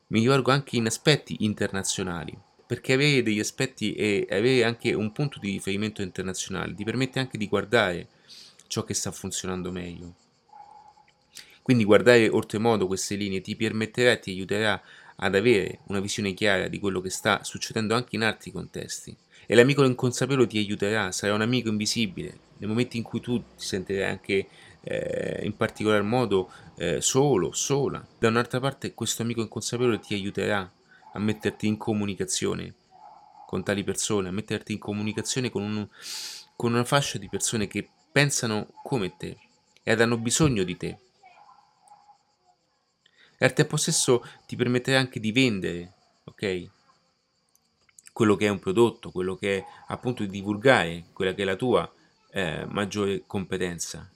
mi 0.08 0.20
rivolgo 0.20 0.50
anche 0.50 0.76
in 0.76 0.86
aspetti 0.86 1.36
internazionali, 1.40 2.36
perché 2.66 2.94
avere 2.94 3.22
degli 3.22 3.40
aspetti 3.40 3.94
e 3.94 4.26
avere 4.30 4.64
anche 4.64 4.92
un 4.94 5.12
punto 5.12 5.38
di 5.38 5.52
riferimento 5.52 6.02
internazionale 6.02 6.74
ti 6.74 6.84
permette 6.84 7.18
anche 7.18 7.38
di 7.38 7.48
guardare 7.48 8.08
ciò 8.66 8.84
che 8.84 8.94
sta 8.94 9.10
funzionando 9.10 9.70
meglio. 9.70 10.14
Quindi 11.62 11.84
guardare 11.84 12.28
oltremodo 12.28 12.86
queste 12.86 13.14
linee 13.14 13.40
ti 13.40 13.54
permetterà 13.54 14.12
e 14.12 14.18
ti 14.18 14.30
aiuterà 14.30 14.82
ad 15.22 15.36
avere 15.36 15.78
una 15.86 16.00
visione 16.00 16.34
chiara 16.34 16.66
di 16.66 16.80
quello 16.80 17.00
che 17.00 17.10
sta 17.10 17.44
succedendo 17.44 17.94
anche 17.94 18.16
in 18.16 18.22
altri 18.22 18.50
contesti. 18.50 19.16
E 19.46 19.54
l'amico 19.54 19.84
inconsapevole 19.84 20.48
ti 20.48 20.58
aiuterà, 20.58 21.12
sarà 21.12 21.34
un 21.34 21.42
amico 21.42 21.68
invisibile. 21.68 22.50
Nel 22.58 22.68
momento 22.68 22.96
in 22.96 23.04
cui 23.04 23.20
tu 23.20 23.38
ti 23.38 23.64
sentirai 23.64 24.10
anche 24.10 24.46
eh, 24.82 25.40
in 25.44 25.56
particolar 25.56 26.02
modo 26.02 26.50
eh, 26.76 27.00
solo, 27.00 27.52
sola. 27.52 28.04
Da 28.18 28.28
un'altra 28.28 28.58
parte 28.58 28.94
questo 28.94 29.22
amico 29.22 29.40
inconsapevole 29.40 30.00
ti 30.00 30.14
aiuterà 30.14 30.70
a 31.12 31.18
metterti 31.18 31.66
in 31.66 31.76
comunicazione 31.76 32.74
con 33.46 33.62
tali 33.62 33.84
persone, 33.84 34.28
a 34.28 34.32
metterti 34.32 34.72
in 34.72 34.78
comunicazione 34.78 35.50
con, 35.50 35.62
un, 35.62 35.88
con 36.56 36.72
una 36.72 36.84
fascia 36.84 37.18
di 37.18 37.28
persone 37.28 37.68
che 37.68 37.88
pensano 38.10 38.68
come 38.82 39.16
te 39.16 39.36
ed 39.84 40.00
hanno 40.00 40.18
bisogno 40.18 40.64
di 40.64 40.76
te. 40.76 40.98
E 43.42 43.44
al 43.44 43.54
tempo 43.54 43.76
stesso 43.76 44.24
ti 44.46 44.54
permetterà 44.54 45.00
anche 45.00 45.18
di 45.18 45.32
vendere, 45.32 45.94
ok? 46.26 46.70
Quello 48.12 48.36
che 48.36 48.46
è 48.46 48.48
un 48.48 48.60
prodotto, 48.60 49.10
quello 49.10 49.34
che 49.34 49.58
è 49.58 49.64
appunto 49.88 50.22
di 50.22 50.28
divulgare 50.28 51.06
quella 51.12 51.34
che 51.34 51.42
è 51.42 51.44
la 51.44 51.56
tua 51.56 51.92
eh, 52.30 52.64
maggiore 52.66 53.24
competenza, 53.26 54.08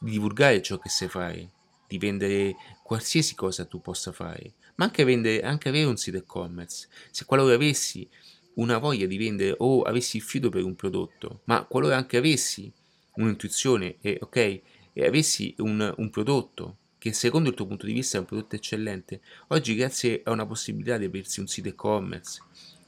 di 0.00 0.10
divulgare 0.10 0.60
ciò 0.60 0.76
che 0.76 0.88
sai 0.88 1.06
fare, 1.06 1.50
di 1.86 1.98
vendere 1.98 2.56
qualsiasi 2.82 3.36
cosa 3.36 3.64
tu 3.64 3.80
possa 3.80 4.10
fare, 4.10 4.54
ma 4.74 4.86
anche, 4.86 5.04
vendere, 5.04 5.42
anche 5.42 5.68
avere 5.68 5.84
un 5.84 5.96
sito 5.96 6.16
e-commerce. 6.16 6.88
Se 7.12 7.26
qualora 7.26 7.54
avessi 7.54 8.10
una 8.54 8.78
voglia 8.78 9.06
di 9.06 9.18
vendere 9.18 9.54
o 9.58 9.82
avessi 9.82 10.16
il 10.16 10.24
fido 10.24 10.48
per 10.48 10.64
un 10.64 10.74
prodotto, 10.74 11.42
ma 11.44 11.62
qualora 11.62 11.96
anche 11.96 12.16
avessi 12.16 12.72
un'intuizione 13.14 13.98
e, 14.00 14.18
okay, 14.20 14.60
e 14.92 15.06
avessi 15.06 15.54
un, 15.58 15.94
un 15.96 16.10
prodotto 16.10 16.78
che 17.06 17.12
secondo 17.12 17.50
il 17.50 17.54
tuo 17.54 17.66
punto 17.66 17.86
di 17.86 17.92
vista 17.92 18.16
è 18.16 18.20
un 18.20 18.26
prodotto 18.26 18.56
eccellente, 18.56 19.20
oggi 19.48 19.76
grazie 19.76 20.22
a 20.24 20.32
una 20.32 20.44
possibilità 20.44 20.98
di 20.98 21.04
aprirsi 21.04 21.38
un 21.38 21.46
sito 21.46 21.68
e-commerce, 21.68 22.42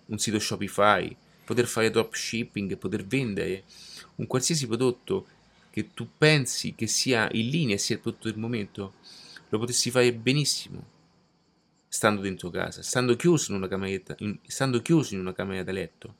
un 0.06 0.18
sito 0.18 0.40
Shopify, 0.40 1.16
poter 1.44 1.66
fare 1.68 1.88
dropshipping, 1.88 2.76
poter 2.78 3.06
vendere 3.06 3.62
un 4.16 4.26
qualsiasi 4.26 4.66
prodotto 4.66 5.24
che 5.70 5.90
tu 5.94 6.08
pensi 6.18 6.74
che 6.74 6.88
sia 6.88 7.28
in 7.30 7.48
linea 7.48 7.76
e 7.76 7.78
sia 7.78 7.94
il 7.94 8.00
prodotto 8.00 8.28
del 8.28 8.38
momento, 8.38 8.94
lo 9.50 9.58
potessi 9.60 9.88
fare 9.92 10.12
benissimo 10.12 10.96
stando 11.86 12.20
dentro 12.20 12.50
casa, 12.50 12.82
stando 12.82 13.14
chiuso 13.14 13.52
in 13.52 13.58
una 13.58 13.68
cameretta, 13.68 14.16
in, 14.18 14.36
stando 14.48 14.82
chiuso 14.82 15.14
in 15.14 15.20
una 15.20 15.32
camera 15.32 15.62
da 15.62 15.70
letto, 15.70 16.16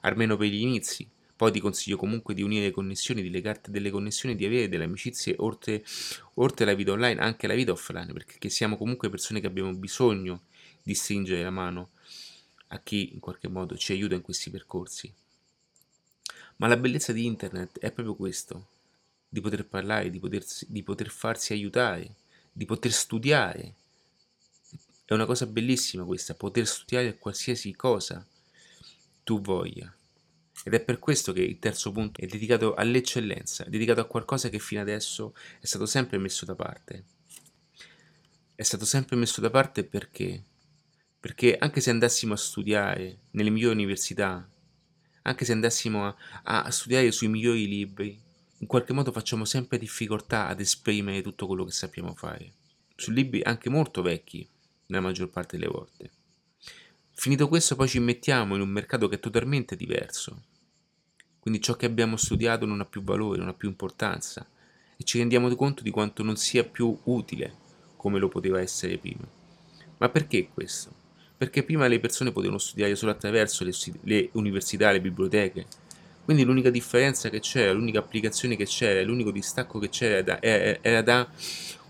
almeno 0.00 0.38
per 0.38 0.48
gli 0.48 0.62
inizi, 0.62 1.06
poi 1.36 1.52
ti 1.52 1.60
consiglio 1.60 1.98
comunque 1.98 2.32
di 2.32 2.40
unire 2.40 2.64
le 2.64 2.70
connessioni, 2.70 3.20
di 3.20 3.28
legarti 3.28 3.70
delle 3.70 3.90
connessioni, 3.90 4.34
di 4.34 4.46
avere 4.46 4.70
delle 4.70 4.84
amicizie 4.84 5.34
oltre, 5.38 5.84
oltre 6.34 6.64
alla 6.64 6.74
vita 6.74 6.92
online, 6.92 7.20
anche 7.20 7.46
la 7.46 7.54
vita 7.54 7.72
offline, 7.72 8.12
perché 8.12 8.48
siamo 8.48 8.78
comunque 8.78 9.10
persone 9.10 9.40
che 9.40 9.46
abbiamo 9.46 9.74
bisogno 9.74 10.44
di 10.82 10.94
stringere 10.94 11.42
la 11.42 11.50
mano 11.50 11.90
a 12.68 12.80
chi 12.80 13.12
in 13.12 13.20
qualche 13.20 13.48
modo 13.48 13.76
ci 13.76 13.92
aiuta 13.92 14.14
in 14.14 14.22
questi 14.22 14.50
percorsi. 14.50 15.12
Ma 16.56 16.68
la 16.68 16.78
bellezza 16.78 17.12
di 17.12 17.26
internet 17.26 17.78
è 17.80 17.92
proprio 17.92 18.14
questo, 18.14 18.68
di 19.28 19.42
poter 19.42 19.66
parlare, 19.66 20.08
di, 20.08 20.18
potersi, 20.18 20.64
di 20.70 20.82
poter 20.82 21.10
farsi 21.10 21.52
aiutare, 21.52 22.14
di 22.50 22.64
poter 22.64 22.92
studiare. 22.92 23.74
È 25.04 25.12
una 25.12 25.26
cosa 25.26 25.46
bellissima 25.46 26.04
questa, 26.04 26.34
poter 26.34 26.66
studiare 26.66 27.18
qualsiasi 27.18 27.74
cosa 27.74 28.26
tu 29.22 29.40
voglia. 29.40 29.95
Ed 30.66 30.74
è 30.74 30.80
per 30.80 30.98
questo 30.98 31.32
che 31.32 31.42
il 31.42 31.60
terzo 31.60 31.92
punto 31.92 32.20
è 32.20 32.26
dedicato 32.26 32.74
all'eccellenza, 32.74 33.64
è 33.64 33.68
dedicato 33.68 34.00
a 34.00 34.06
qualcosa 34.06 34.48
che 34.48 34.58
fino 34.58 34.80
adesso 34.80 35.32
è 35.60 35.64
stato 35.64 35.86
sempre 35.86 36.18
messo 36.18 36.44
da 36.44 36.56
parte. 36.56 37.04
È 38.52 38.62
stato 38.64 38.84
sempre 38.84 39.14
messo 39.14 39.40
da 39.40 39.48
parte 39.48 39.84
perché? 39.84 40.42
Perché 41.20 41.56
anche 41.56 41.80
se 41.80 41.90
andassimo 41.90 42.34
a 42.34 42.36
studiare 42.36 43.18
nelle 43.30 43.50
migliori 43.50 43.76
università, 43.76 44.44
anche 45.22 45.44
se 45.44 45.52
andassimo 45.52 46.04
a, 46.04 46.16
a 46.42 46.70
studiare 46.72 47.12
sui 47.12 47.28
migliori 47.28 47.68
libri, 47.68 48.20
in 48.58 48.66
qualche 48.66 48.92
modo 48.92 49.12
facciamo 49.12 49.44
sempre 49.44 49.78
difficoltà 49.78 50.48
ad 50.48 50.58
esprimere 50.58 51.22
tutto 51.22 51.46
quello 51.46 51.64
che 51.64 51.70
sappiamo 51.70 52.12
fare. 52.16 52.54
Su 52.96 53.12
libri 53.12 53.40
anche 53.40 53.70
molto 53.70 54.02
vecchi, 54.02 54.44
nella 54.86 55.02
maggior 55.02 55.30
parte 55.30 55.56
delle 55.56 55.70
volte. 55.70 56.10
Finito 57.12 57.46
questo 57.46 57.76
poi 57.76 57.86
ci 57.86 58.00
mettiamo 58.00 58.56
in 58.56 58.62
un 58.62 58.68
mercato 58.68 59.06
che 59.06 59.14
è 59.14 59.20
totalmente 59.20 59.76
diverso, 59.76 60.54
quindi 61.46 61.62
ciò 61.62 61.74
che 61.74 61.86
abbiamo 61.86 62.16
studiato 62.16 62.66
non 62.66 62.80
ha 62.80 62.84
più 62.84 63.04
valore, 63.04 63.38
non 63.38 63.46
ha 63.46 63.54
più 63.54 63.68
importanza 63.68 64.44
e 64.96 65.04
ci 65.04 65.18
rendiamo 65.18 65.54
conto 65.54 65.84
di 65.84 65.90
quanto 65.90 66.24
non 66.24 66.34
sia 66.34 66.64
più 66.64 66.98
utile 67.04 67.54
come 67.94 68.18
lo 68.18 68.26
poteva 68.26 68.60
essere 68.60 68.98
prima. 68.98 69.24
Ma 69.98 70.08
perché 70.08 70.48
questo? 70.52 70.90
Perché 71.36 71.62
prima 71.62 71.86
le 71.86 72.00
persone 72.00 72.32
potevano 72.32 72.58
studiare 72.58 72.96
solo 72.96 73.12
attraverso 73.12 73.62
le, 73.62 73.72
le 74.02 74.28
università, 74.32 74.90
le 74.90 75.00
biblioteche, 75.00 75.66
quindi 76.24 76.42
l'unica 76.42 76.68
differenza 76.68 77.28
che 77.28 77.38
c'era, 77.38 77.72
l'unica 77.72 78.00
applicazione 78.00 78.56
che 78.56 78.64
c'era, 78.64 79.00
l'unico 79.04 79.30
distacco 79.30 79.78
che 79.78 79.88
c'era 79.88 80.22
da, 80.22 80.42
era, 80.42 80.78
era 80.82 81.02
da 81.02 81.30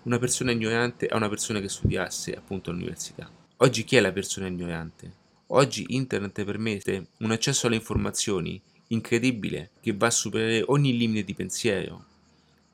una 0.02 0.18
persona 0.18 0.50
ignorante 0.50 1.06
a 1.06 1.16
una 1.16 1.30
persona 1.30 1.60
che 1.60 1.70
studiasse 1.70 2.34
appunto 2.34 2.68
all'università. 2.68 3.26
Oggi 3.56 3.84
chi 3.84 3.96
è 3.96 4.00
la 4.00 4.12
persona 4.12 4.48
ignorante? 4.48 5.10
Oggi 5.46 5.86
internet 5.94 6.44
permette 6.44 7.06
un 7.20 7.30
accesso 7.30 7.68
alle 7.68 7.76
informazioni 7.76 8.60
incredibile 8.88 9.70
che 9.80 9.92
va 9.92 10.06
a 10.06 10.10
superare 10.10 10.62
ogni 10.66 10.96
limite 10.96 11.24
di 11.24 11.34
pensiero, 11.34 12.04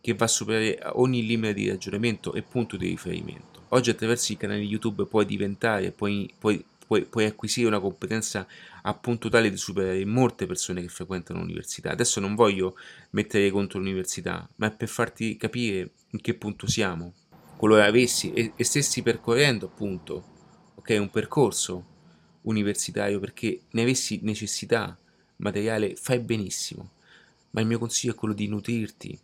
che 0.00 0.14
va 0.14 0.24
a 0.24 0.28
superare 0.28 0.78
ogni 0.94 1.24
limite 1.24 1.54
di 1.54 1.68
ragionamento 1.68 2.34
e 2.34 2.42
punto 2.42 2.76
di 2.76 2.88
riferimento. 2.88 3.64
Oggi 3.68 3.90
attraverso 3.90 4.32
i 4.32 4.36
canali 4.36 4.66
YouTube 4.66 5.06
puoi 5.06 5.24
diventare, 5.24 5.92
puoi, 5.92 6.30
puoi, 6.38 6.62
puoi, 6.86 7.04
puoi 7.04 7.24
acquisire 7.24 7.68
una 7.68 7.80
competenza 7.80 8.46
appunto 8.82 9.28
tale 9.28 9.48
di 9.48 9.56
superare 9.56 10.04
molte 10.04 10.46
persone 10.46 10.82
che 10.82 10.88
frequentano 10.88 11.40
l'università. 11.40 11.90
Adesso 11.90 12.20
non 12.20 12.34
voglio 12.34 12.76
mettere 13.10 13.50
contro 13.50 13.78
l'università, 13.78 14.46
ma 14.56 14.66
è 14.66 14.72
per 14.72 14.88
farti 14.88 15.36
capire 15.36 15.90
in 16.10 16.20
che 16.20 16.34
punto 16.34 16.66
siamo. 16.66 17.14
Qualora 17.56 17.86
avessi 17.86 18.32
e, 18.32 18.52
e 18.56 18.64
stessi 18.64 19.02
percorrendo 19.02 19.66
appunto 19.66 20.24
ok, 20.74 20.96
un 20.98 21.10
percorso 21.10 21.86
universitario 22.42 23.20
perché 23.20 23.60
ne 23.70 23.82
avessi 23.82 24.18
necessità 24.22 24.98
materiale 25.42 25.94
fai 25.96 26.20
benissimo, 26.20 26.90
ma 27.50 27.60
il 27.60 27.66
mio 27.66 27.78
consiglio 27.78 28.12
è 28.12 28.16
quello 28.16 28.32
di 28.32 28.48
nutrirti, 28.48 29.18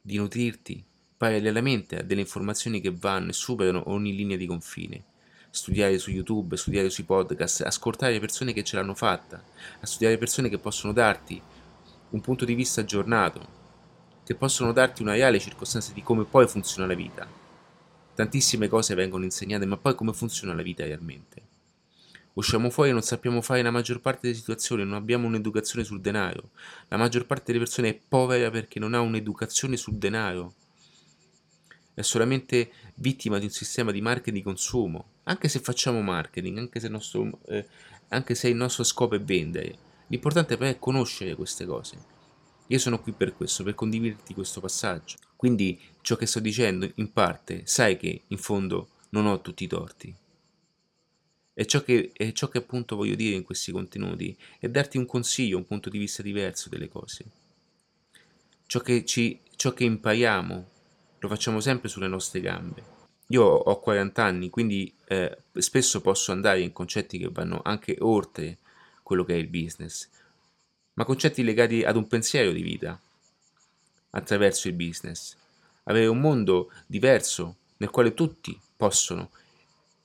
di 0.00 0.16
nutrirti 0.16 0.84
parallelamente 1.16 1.98
a 1.98 2.02
delle 2.02 2.20
informazioni 2.20 2.80
che 2.80 2.92
vanno 2.92 3.30
e 3.30 3.32
superano 3.32 3.90
ogni 3.90 4.14
linea 4.14 4.36
di 4.36 4.46
confine. 4.46 5.02
Studiare 5.50 5.98
su 5.98 6.10
YouTube, 6.10 6.56
studiare 6.58 6.90
sui 6.90 7.04
podcast, 7.04 7.62
ascoltare 7.62 8.20
persone 8.20 8.52
che 8.52 8.62
ce 8.62 8.76
l'hanno 8.76 8.94
fatta, 8.94 9.42
a 9.80 9.86
studiare 9.86 10.18
persone 10.18 10.50
che 10.50 10.58
possono 10.58 10.92
darti 10.92 11.40
un 12.10 12.20
punto 12.20 12.44
di 12.44 12.54
vista 12.54 12.82
aggiornato, 12.82 13.54
che 14.24 14.34
possono 14.34 14.72
darti 14.72 15.00
una 15.00 15.12
reale 15.12 15.40
circostanza 15.40 15.92
di 15.92 16.02
come 16.02 16.24
poi 16.24 16.46
funziona 16.46 16.86
la 16.86 16.94
vita. 16.94 17.26
tantissime 18.14 18.68
cose 18.68 18.94
vengono 18.94 19.24
insegnate, 19.24 19.66
ma 19.66 19.76
poi 19.76 19.94
come 19.94 20.12
funziona 20.12 20.54
la 20.54 20.62
vita 20.62 20.84
realmente? 20.84 21.55
Usciamo 22.36 22.68
fuori 22.68 22.90
e 22.90 22.92
non 22.92 23.00
sappiamo 23.00 23.40
fare 23.40 23.62
la 23.62 23.70
maggior 23.70 24.00
parte 24.00 24.20
delle 24.22 24.34
situazioni, 24.34 24.84
non 24.84 24.92
abbiamo 24.92 25.26
un'educazione 25.26 25.84
sul 25.84 26.02
denaro. 26.02 26.50
La 26.88 26.98
maggior 26.98 27.24
parte 27.24 27.44
delle 27.46 27.64
persone 27.64 27.88
è 27.88 27.98
povera 28.06 28.50
perché 28.50 28.78
non 28.78 28.92
ha 28.92 29.00
un'educazione 29.00 29.78
sul 29.78 29.94
denaro. 29.94 30.52
È 31.94 32.02
solamente 32.02 32.70
vittima 32.96 33.38
di 33.38 33.46
un 33.46 33.50
sistema 33.50 33.90
di 33.90 34.02
marketing 34.02 34.36
di 34.36 34.42
consumo. 34.42 35.12
Anche 35.24 35.48
se 35.48 35.60
facciamo 35.60 36.02
marketing, 36.02 36.58
anche 36.58 36.78
se 36.78 36.86
il 36.86 36.92
nostro, 36.92 37.40
eh, 37.46 37.66
anche 38.08 38.34
se 38.34 38.48
il 38.48 38.56
nostro 38.56 38.84
scopo 38.84 39.14
è 39.14 39.20
vendere, 39.20 39.78
l'importante 40.08 40.58
però 40.58 40.68
è 40.68 40.78
conoscere 40.78 41.34
queste 41.36 41.64
cose. 41.64 41.96
Io 42.66 42.78
sono 42.78 43.00
qui 43.00 43.12
per 43.12 43.34
questo, 43.34 43.64
per 43.64 43.74
condividerti 43.74 44.34
questo 44.34 44.60
passaggio. 44.60 45.16
Quindi 45.36 45.80
ciò 46.02 46.16
che 46.16 46.26
sto 46.26 46.40
dicendo, 46.40 46.86
in 46.96 47.10
parte, 47.14 47.62
sai 47.64 47.96
che 47.96 48.24
in 48.26 48.38
fondo 48.38 48.88
non 49.10 49.24
ho 49.24 49.40
tutti 49.40 49.64
i 49.64 49.68
torti. 49.68 50.14
E 51.58 51.66
ciò 51.66 51.82
che, 51.82 52.10
e 52.12 52.34
ciò 52.34 52.48
che 52.48 52.58
appunto 52.58 52.96
voglio 52.96 53.14
dire 53.14 53.34
in 53.34 53.42
questi 53.42 53.72
contenuti 53.72 54.36
è 54.58 54.68
darti 54.68 54.98
un 54.98 55.06
consiglio, 55.06 55.56
un 55.56 55.66
punto 55.66 55.88
di 55.88 55.98
vista 55.98 56.22
diverso 56.22 56.68
delle 56.68 56.88
cose. 56.88 57.24
Ciò 58.66 58.80
che, 58.80 59.04
ci, 59.06 59.40
ciò 59.56 59.72
che 59.72 59.84
impariamo 59.84 60.68
lo 61.18 61.28
facciamo 61.28 61.60
sempre 61.60 61.88
sulle 61.88 62.08
nostre 62.08 62.40
gambe. 62.40 62.94
Io 63.28 63.42
ho 63.42 63.80
40 63.80 64.22
anni, 64.22 64.50
quindi 64.50 64.92
eh, 65.06 65.36
spesso 65.54 66.00
posso 66.02 66.30
andare 66.30 66.60
in 66.60 66.72
concetti 66.72 67.18
che 67.18 67.30
vanno 67.30 67.62
anche 67.64 67.96
oltre 68.00 68.58
quello 69.02 69.24
che 69.24 69.34
è 69.34 69.38
il 69.38 69.48
business 69.48 70.08
ma 70.96 71.04
concetti 71.04 71.42
legati 71.42 71.82
ad 71.82 71.96
un 71.96 72.06
pensiero 72.06 72.52
di 72.52 72.62
vita 72.62 72.98
attraverso 74.10 74.68
il 74.68 74.74
business. 74.74 75.36
Avere 75.84 76.06
un 76.06 76.20
mondo 76.20 76.72
diverso 76.86 77.56
nel 77.76 77.90
quale 77.90 78.14
tutti 78.14 78.58
possono 78.76 79.30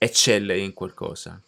eccellere 0.04 0.58
in 0.58 0.74
qualcosa, 0.74 1.40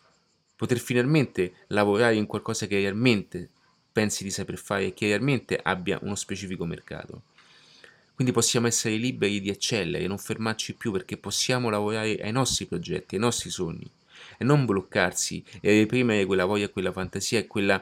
poter 0.55 0.77
finalmente 0.77 1.53
lavorare 1.69 2.13
in 2.13 2.27
qualcosa 2.27 2.67
che 2.67 2.75
realmente 2.75 3.49
pensi 3.91 4.23
di 4.23 4.29
saper 4.29 4.59
fare 4.59 4.85
e 4.85 4.93
che 4.93 5.07
realmente 5.07 5.59
abbia 5.59 5.97
uno 6.03 6.13
specifico 6.13 6.63
mercato. 6.63 7.23
Quindi 8.13 8.31
possiamo 8.31 8.67
essere 8.67 8.97
liberi 8.97 9.41
di 9.41 9.49
eccellere, 9.49 10.05
non 10.05 10.19
fermarci 10.19 10.75
più 10.75 10.91
perché 10.91 11.17
possiamo 11.17 11.71
lavorare 11.71 12.15
ai 12.17 12.31
nostri 12.31 12.67
progetti, 12.67 13.15
ai 13.15 13.21
nostri 13.21 13.49
sogni 13.49 13.89
e 14.37 14.43
non 14.43 14.65
bloccarsi 14.65 15.43
e 15.59 15.79
reprimere 15.79 16.27
quella 16.27 16.45
voglia, 16.45 16.69
quella 16.69 16.91
fantasia 16.91 17.39
e 17.39 17.47
quella 17.47 17.81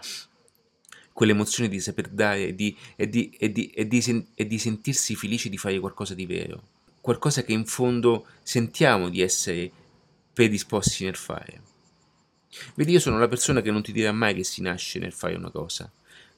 quell'emozione 1.11 1.67
di 1.67 1.81
saper 1.81 2.07
dare 2.07 2.47
e 2.47 2.55
di, 2.55 2.73
e, 2.95 3.09
di, 3.09 3.29
e, 3.37 3.51
di, 3.51 3.67
e, 3.71 3.85
di, 3.85 4.25
e 4.33 4.47
di 4.47 4.57
sentirsi 4.57 5.17
felici 5.17 5.49
di 5.49 5.57
fare 5.57 5.77
qualcosa 5.79 6.13
di 6.13 6.25
vero, 6.25 6.63
qualcosa 7.01 7.43
che 7.43 7.51
in 7.51 7.65
fondo 7.65 8.25
sentiamo 8.41 9.09
di 9.09 9.19
essere 9.19 9.71
predisposti 10.33 11.05
nel 11.05 11.15
fare. 11.15 11.61
Vedi, 12.75 12.91
io 12.91 12.99
sono 12.99 13.17
la 13.17 13.27
persona 13.27 13.61
che 13.61 13.71
non 13.71 13.81
ti 13.81 13.91
dirà 13.91 14.11
mai 14.11 14.33
che 14.33 14.43
si 14.43 14.61
nasce 14.61 14.99
nel 14.99 15.13
fare 15.13 15.35
una 15.35 15.49
cosa. 15.49 15.89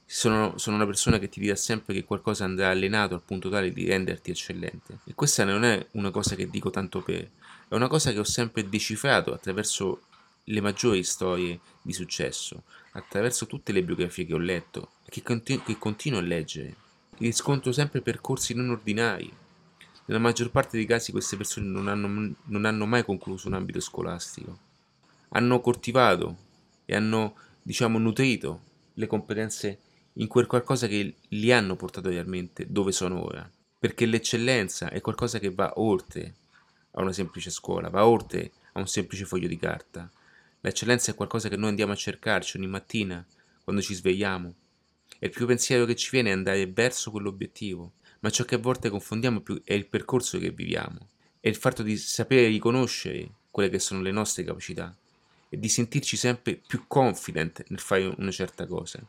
Sono, 0.05 0.57
sono, 0.57 0.75
una 0.75 0.85
persona 0.85 1.17
che 1.17 1.29
ti 1.29 1.39
dirà 1.39 1.55
sempre 1.55 1.93
che 1.93 2.03
qualcosa 2.03 2.43
andrà 2.43 2.69
allenato 2.69 3.15
al 3.15 3.21
punto 3.21 3.49
tale 3.49 3.71
di 3.71 3.85
renderti 3.85 4.31
eccellente. 4.31 4.99
E 5.05 5.13
questa 5.15 5.43
non 5.43 5.63
è 5.63 5.85
una 5.91 6.11
cosa 6.11 6.35
che 6.35 6.49
dico 6.49 6.69
tanto 6.69 7.01
per, 7.01 7.29
è 7.67 7.73
una 7.73 7.87
cosa 7.87 8.11
che 8.11 8.19
ho 8.19 8.23
sempre 8.23 8.69
decifrato 8.69 9.33
attraverso 9.33 10.01
le 10.45 10.61
maggiori 10.61 11.03
storie 11.03 11.59
di 11.81 11.93
successo, 11.93 12.63
attraverso 12.91 13.47
tutte 13.47 13.71
le 13.71 13.81
biografie 13.81 14.25
che 14.25 14.33
ho 14.33 14.39
letto 14.39 14.91
e 15.05 15.09
che, 15.09 15.23
continu- 15.23 15.65
che 15.65 15.77
continuo 15.77 16.19
a 16.19 16.23
leggere. 16.23 16.75
Riscontro 17.17 17.71
sempre 17.71 18.01
percorsi 18.01 18.53
non 18.53 18.69
ordinari. 18.69 19.31
Nella 20.05 20.19
maggior 20.19 20.51
parte 20.51 20.77
dei 20.77 20.85
casi 20.85 21.11
queste 21.11 21.37
persone 21.37 21.67
non 21.67 21.87
hanno, 21.87 22.35
non 22.45 22.65
hanno 22.65 22.85
mai 22.85 23.03
concluso 23.03 23.47
un 23.47 23.53
ambito 23.53 23.79
scolastico. 23.79 24.57
Hanno 25.29 25.61
coltivato 25.61 26.37
e 26.85 26.95
hanno, 26.95 27.35
diciamo, 27.61 27.97
nutrito 27.97 28.61
le 28.93 29.07
competenze 29.07 29.79
in 30.13 30.27
quel 30.27 30.45
qualcosa 30.45 30.87
che 30.87 31.15
li 31.29 31.51
hanno 31.51 31.75
portato 31.75 32.09
realmente 32.09 32.65
dove 32.69 32.91
sono 32.91 33.23
ora. 33.23 33.49
Perché 33.79 34.05
l'eccellenza 34.05 34.89
è 34.89 35.01
qualcosa 35.01 35.39
che 35.39 35.51
va 35.51 35.73
oltre 35.75 36.35
a 36.91 37.01
una 37.01 37.11
semplice 37.11 37.49
scuola, 37.49 37.89
va 37.89 38.05
oltre 38.05 38.51
a 38.73 38.79
un 38.79 38.87
semplice 38.87 39.25
foglio 39.25 39.47
di 39.47 39.57
carta, 39.57 40.09
L'eccellenza 40.65 41.11
è 41.11 41.15
qualcosa 41.15 41.49
che 41.49 41.57
noi 41.57 41.67
andiamo 41.67 41.91
a 41.91 41.97
cercarci 41.97 42.55
ogni 42.55 42.67
mattina, 42.67 43.25
quando 43.65 43.81
ci 43.81 43.93
svegliamo. 43.93 44.55
E 45.19 45.25
il 45.25 45.29
primo 45.29 45.47
pensiero 45.47 45.83
che 45.83 45.93
ci 45.97 46.09
viene 46.09 46.29
è 46.29 46.31
andare 46.31 46.65
verso 46.67 47.11
quell'obiettivo. 47.11 47.95
Ma 48.23 48.29
ciò 48.29 48.45
che 48.45 48.55
a 48.55 48.57
volte 48.57 48.89
confondiamo 48.89 49.41
più 49.41 49.61
è 49.65 49.73
il 49.73 49.85
percorso 49.85 50.39
che 50.39 50.51
viviamo. 50.51 51.09
È 51.41 51.49
il 51.49 51.57
fatto 51.57 51.83
di 51.83 51.97
sapere 51.97 52.47
riconoscere 52.47 53.29
quelle 53.51 53.69
che 53.69 53.79
sono 53.79 54.01
le 54.01 54.11
nostre 54.11 54.45
capacità 54.45 54.95
e 55.49 55.59
di 55.59 55.67
sentirci 55.67 56.15
sempre 56.15 56.55
più 56.55 56.85
confident 56.87 57.65
nel 57.67 57.81
fare 57.81 58.13
una 58.17 58.31
certa 58.31 58.65
cosa. 58.65 59.05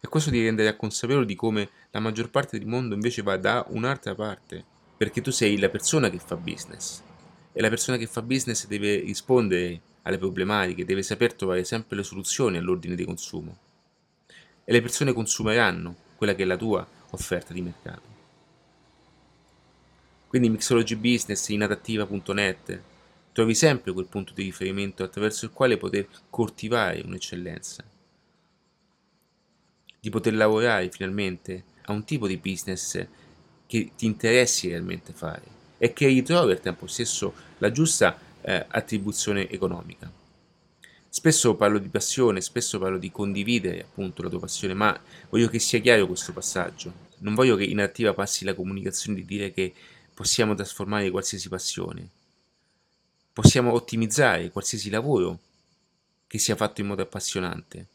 E 0.00 0.08
questo 0.08 0.30
ti 0.30 0.42
renderà 0.42 0.74
consapevole 0.74 1.26
di 1.26 1.34
come 1.34 1.68
la 1.90 2.00
maggior 2.00 2.30
parte 2.30 2.58
del 2.58 2.66
mondo 2.66 2.94
invece 2.94 3.20
va 3.20 3.36
da 3.36 3.62
un'altra 3.68 4.14
parte, 4.14 4.64
perché 4.96 5.20
tu 5.20 5.30
sei 5.30 5.58
la 5.58 5.68
persona 5.68 6.08
che 6.08 6.18
fa 6.18 6.36
business 6.36 7.02
e 7.52 7.60
la 7.60 7.68
persona 7.68 7.98
che 7.98 8.06
fa 8.06 8.22
business 8.22 8.66
deve 8.66 9.00
rispondere 9.00 9.80
alle 10.02 10.16
problematiche, 10.16 10.86
deve 10.86 11.02
saper 11.02 11.34
trovare 11.34 11.64
sempre 11.64 11.96
le 11.96 12.02
soluzioni 12.02 12.56
all'ordine 12.56 12.94
di 12.94 13.04
consumo. 13.04 13.58
E 14.64 14.72
le 14.72 14.80
persone 14.80 15.12
consumeranno 15.12 15.94
quella 16.16 16.34
che 16.34 16.44
è 16.44 16.46
la 16.46 16.56
tua 16.56 16.86
offerta 17.10 17.52
di 17.52 17.60
mercato. 17.60 18.13
Quindi 20.34 20.50
Mixology 20.50 20.96
Business 20.96 21.46
in 21.50 21.62
adattiva.net 21.62 22.80
trovi 23.30 23.54
sempre 23.54 23.92
quel 23.92 24.06
punto 24.06 24.32
di 24.34 24.42
riferimento 24.42 25.04
attraverso 25.04 25.44
il 25.44 25.52
quale 25.52 25.76
poter 25.76 26.08
coltivare 26.28 27.02
un'eccellenza, 27.04 27.84
di 30.00 30.10
poter 30.10 30.34
lavorare 30.34 30.90
finalmente 30.90 31.62
a 31.82 31.92
un 31.92 32.02
tipo 32.02 32.26
di 32.26 32.36
business 32.36 33.06
che 33.64 33.92
ti 33.96 34.06
interessi 34.06 34.66
realmente 34.66 35.12
fare 35.12 35.44
e 35.78 35.92
che 35.92 36.08
ritrovi 36.08 36.50
al 36.50 36.60
tempo 36.60 36.88
stesso 36.88 37.32
la 37.58 37.70
giusta 37.70 38.18
eh, 38.40 38.66
attribuzione 38.66 39.48
economica. 39.48 40.10
Spesso 41.08 41.54
parlo 41.54 41.78
di 41.78 41.86
passione, 41.86 42.40
spesso 42.40 42.80
parlo 42.80 42.98
di 42.98 43.12
condividere 43.12 43.82
appunto 43.82 44.20
la 44.24 44.28
tua 44.28 44.40
passione, 44.40 44.74
ma 44.74 45.00
voglio 45.30 45.46
che 45.46 45.60
sia 45.60 45.78
chiaro 45.78 46.08
questo 46.08 46.32
passaggio. 46.32 47.12
Non 47.18 47.34
voglio 47.34 47.54
che 47.54 47.62
in 47.62 47.80
attiva 47.80 48.12
passi 48.12 48.44
la 48.44 48.52
comunicazione 48.52 49.20
di 49.20 49.24
dire 49.24 49.52
che 49.52 49.72
possiamo 50.14 50.54
trasformare 50.54 51.10
qualsiasi 51.10 51.48
passione. 51.48 52.08
Possiamo 53.32 53.72
ottimizzare 53.72 54.50
qualsiasi 54.50 54.88
lavoro 54.88 55.38
che 56.26 56.38
sia 56.38 56.56
fatto 56.56 56.80
in 56.80 56.86
modo 56.86 57.02
appassionante. 57.02 57.86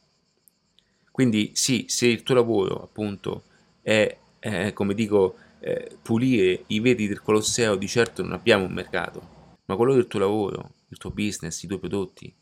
Quindi 1.12 1.52
sì, 1.56 1.86
se 1.88 2.08
il 2.08 2.24
tuo 2.24 2.36
lavoro 2.36 2.84
appunto 2.84 3.44
è, 3.82 4.18
è 4.40 4.74
come 4.74 4.94
dico, 4.94 5.38
eh, 5.60 5.98
pulire 6.02 6.64
i 6.68 6.80
vetri 6.80 7.08
del 7.08 7.22
Colosseo, 7.22 7.76
di 7.76 7.88
certo 7.88 8.22
non 8.22 8.34
abbiamo 8.34 8.66
un 8.66 8.74
mercato 8.74 9.38
ma 9.70 9.76
quello 9.76 9.94
del 9.94 10.08
tuo 10.08 10.20
lavoro, 10.20 10.72
il 10.88 10.98
tuo 10.98 11.12
business, 11.12 11.62
i 11.62 11.68
tuoi 11.68 11.80
prodotti. 11.80 12.34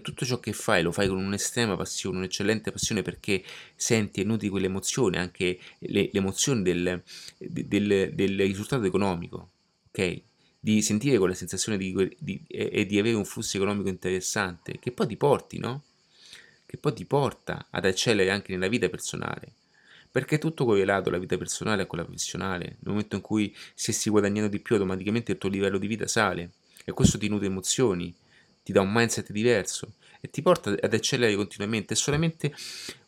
Tutto 0.00 0.24
ciò 0.24 0.40
che 0.40 0.52
fai 0.52 0.82
lo 0.82 0.92
fai 0.92 1.08
con 1.08 1.18
un'estrema 1.18 1.76
passione, 1.76 2.18
un'eccellente 2.18 2.70
passione 2.70 3.02
perché 3.02 3.42
senti 3.74 4.20
e 4.20 4.24
nutri 4.24 4.48
quell'emozione, 4.48 5.18
anche 5.18 5.58
le, 5.80 6.10
l'emozione 6.12 6.62
del, 6.62 7.02
del, 7.38 8.12
del, 8.14 8.40
risultato 8.40 8.84
economico, 8.84 9.50
ok? 9.88 10.20
Di 10.58 10.82
sentire 10.82 11.18
quella 11.18 11.34
sensazione 11.34 11.76
di, 11.78 12.16
di, 12.18 12.42
e 12.48 12.86
di 12.86 12.98
avere 12.98 13.16
un 13.16 13.24
flusso 13.24 13.56
economico 13.56 13.88
interessante 13.88 14.78
che 14.78 14.92
poi 14.92 15.06
ti 15.06 15.16
porti, 15.16 15.58
no? 15.58 15.82
Che 16.66 16.76
poi 16.78 16.92
ti 16.94 17.04
porta 17.04 17.66
ad 17.70 17.84
eccellere 17.84 18.30
anche 18.30 18.52
nella 18.52 18.68
vita 18.68 18.88
personale 18.88 19.52
perché 20.14 20.36
è 20.36 20.38
tutto 20.38 20.64
correlato 20.64 21.10
la 21.10 21.18
vita 21.18 21.36
personale 21.36 21.82
a 21.82 21.86
quella 21.86 22.04
professionale. 22.04 22.64
Nel 22.64 22.92
momento 22.92 23.16
in 23.16 23.20
cui 23.20 23.52
stessi 23.74 24.10
guadagnando 24.10 24.48
di 24.48 24.60
più, 24.60 24.76
automaticamente 24.76 25.32
il 25.32 25.38
tuo 25.38 25.48
livello 25.48 25.76
di 25.76 25.88
vita 25.88 26.06
sale 26.06 26.52
e 26.84 26.92
questo 26.92 27.18
ti 27.18 27.26
nutre 27.26 27.46
emozioni, 27.46 28.14
ti 28.64 28.72
dà 28.72 28.80
un 28.80 28.90
mindset 28.90 29.30
diverso 29.30 29.92
e 30.20 30.30
ti 30.30 30.40
porta 30.40 30.70
ad 30.70 30.94
eccellere 30.94 31.36
continuamente. 31.36 31.92
È 31.92 31.96
solamente 31.96 32.52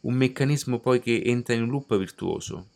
un 0.02 0.14
meccanismo 0.14 0.78
poi 0.78 1.00
che 1.00 1.22
entra 1.24 1.54
in 1.54 1.62
un 1.62 1.70
loop 1.70 1.96
virtuoso. 1.96 2.66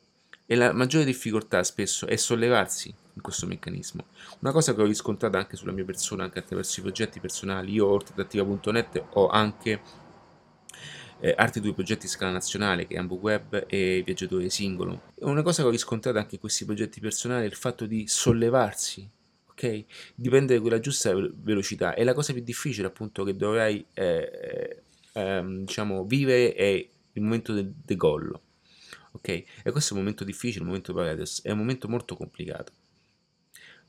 E 0.47 0.57
la 0.57 0.73
maggiore 0.73 1.05
difficoltà 1.05 1.63
spesso 1.63 2.07
è 2.07 2.17
sollevarsi 2.17 2.93
in 3.13 3.21
questo 3.21 3.47
meccanismo. 3.47 4.07
Una 4.41 4.51
cosa 4.51 4.75
che 4.75 4.81
ho 4.81 4.87
riscontrato 4.87 5.37
anche 5.37 5.57
sulla 5.57 5.73
mia 5.73 5.85
persona, 5.85 6.25
anche 6.25 6.41
attraverso 6.41 6.81
i 6.81 6.83
progetti 6.83 7.21
personali, 7.21 7.73
io 7.73 7.87
oltre 7.87 8.15
ad 8.15 8.21
attiva.net 8.21 9.05
ho 9.11 9.29
anche 9.29 9.81
eh, 11.21 11.35
altri 11.37 11.61
due 11.61 11.75
progetti 11.75 12.07
in 12.07 12.11
scala 12.11 12.33
nazionale 12.33 12.87
che 12.87 12.95
è 12.95 12.99
Hamburg 12.99 13.23
Web 13.23 13.65
e 13.69 14.03
Viaggiatore 14.05 14.49
Singolo. 14.49 15.03
Una 15.21 15.43
cosa 15.43 15.63
che 15.63 15.69
ho 15.69 15.71
riscontrato 15.71 16.19
anche 16.19 16.37
in 16.37 16.41
questi 16.41 16.65
progetti 16.65 16.99
personali 16.99 17.45
è 17.45 17.49
il 17.49 17.55
fatto 17.55 17.87
di 17.87 18.09
sollevarsi, 18.09 19.09
ok? 19.61 19.85
Di 20.15 20.29
prendere 20.29 20.61
quella 20.61 20.81
giusta 20.81 21.13
velocità. 21.15 21.95
E 21.95 22.05
la 22.05 22.15
cosa 22.15 22.33
più 22.33 22.43
difficile 22.43 22.87
appunto 22.87 23.25
che 23.25 23.37
dovrai 23.37 23.85
eh, 23.93 24.83
eh, 25.13 25.45
diciamo, 25.45 26.05
vivere 26.05 26.55
è 26.55 26.89
il 27.13 27.23
momento 27.23 27.53
del 27.53 27.73
degollo. 27.85 28.43
Ok? 29.13 29.29
E 29.29 29.71
questo 29.71 29.93
è 29.93 29.97
un 29.97 30.03
momento 30.03 30.25
difficile, 30.25 30.61
un 30.61 30.69
momento 30.69 30.95
paradosso, 30.95 31.43
è 31.45 31.51
un 31.51 31.59
momento 31.59 31.89
molto 31.89 32.17
complicato. 32.17 32.73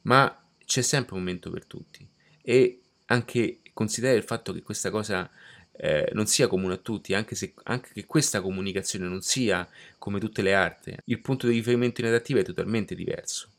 Ma 0.03 0.35
c'è 0.65 0.81
sempre 0.81 1.15
un 1.15 1.21
momento 1.21 1.49
per 1.49 1.65
tutti 1.65 2.07
e 2.41 2.81
anche 3.05 3.59
considerare 3.73 4.17
il 4.17 4.23
fatto 4.23 4.51
che 4.51 4.63
questa 4.63 4.89
cosa 4.89 5.29
eh, 5.73 6.09
non 6.13 6.25
sia 6.25 6.47
comune 6.47 6.73
a 6.73 6.77
tutti, 6.77 7.13
anche, 7.13 7.35
se, 7.35 7.53
anche 7.63 7.91
che 7.93 8.05
questa 8.05 8.41
comunicazione 8.41 9.07
non 9.07 9.21
sia 9.21 9.67
come 9.97 10.19
tutte 10.19 10.41
le 10.41 10.53
arti, 10.53 10.95
il 11.05 11.21
punto 11.21 11.47
di 11.47 11.53
riferimento 11.53 12.01
in 12.01 12.07
è 12.07 12.43
totalmente 12.43 12.95
diverso. 12.95 13.50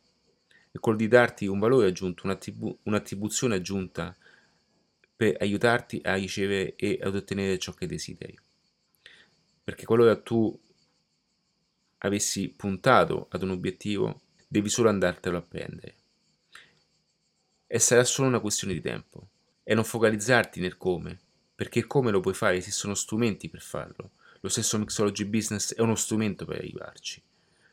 È 0.72 0.78
quello 0.78 0.96
di 0.96 1.06
darti 1.06 1.46
un 1.46 1.58
valore 1.58 1.88
aggiunto, 1.88 2.22
un'attribu- 2.24 2.78
un'attribuzione 2.84 3.56
aggiunta 3.56 4.16
per 5.14 5.36
aiutarti 5.38 6.00
a 6.02 6.14
ricevere 6.14 6.74
e 6.76 6.98
ad 7.02 7.14
ottenere 7.14 7.58
ciò 7.58 7.72
che 7.74 7.86
desideri. 7.86 8.36
Perché 9.62 9.84
qualora 9.84 10.16
tu 10.16 10.58
avessi 11.98 12.48
puntato 12.48 13.26
ad 13.30 13.42
un 13.42 13.50
obiettivo, 13.50 14.22
devi 14.48 14.70
solo 14.70 14.88
andartelo 14.88 15.36
a 15.36 15.42
prendere. 15.42 15.94
E 17.66 17.78
sarà 17.78 18.02
solo 18.04 18.28
una 18.28 18.40
questione 18.40 18.72
di 18.72 18.80
tempo. 18.80 19.28
E 19.62 19.74
non 19.74 19.84
focalizzarti 19.84 20.58
nel 20.58 20.76
come, 20.76 21.18
perché 21.54 21.86
come 21.86 22.10
lo 22.10 22.20
puoi 22.20 22.34
fare, 22.34 22.56
esistono 22.56 22.94
strumenti 22.94 23.48
per 23.48 23.60
farlo. 23.60 24.12
Lo 24.40 24.48
stesso 24.48 24.78
Mixology 24.78 25.24
Business 25.26 25.74
è 25.74 25.80
uno 25.80 25.94
strumento 25.94 26.44
per 26.44 26.56
arrivarci. 26.56 27.22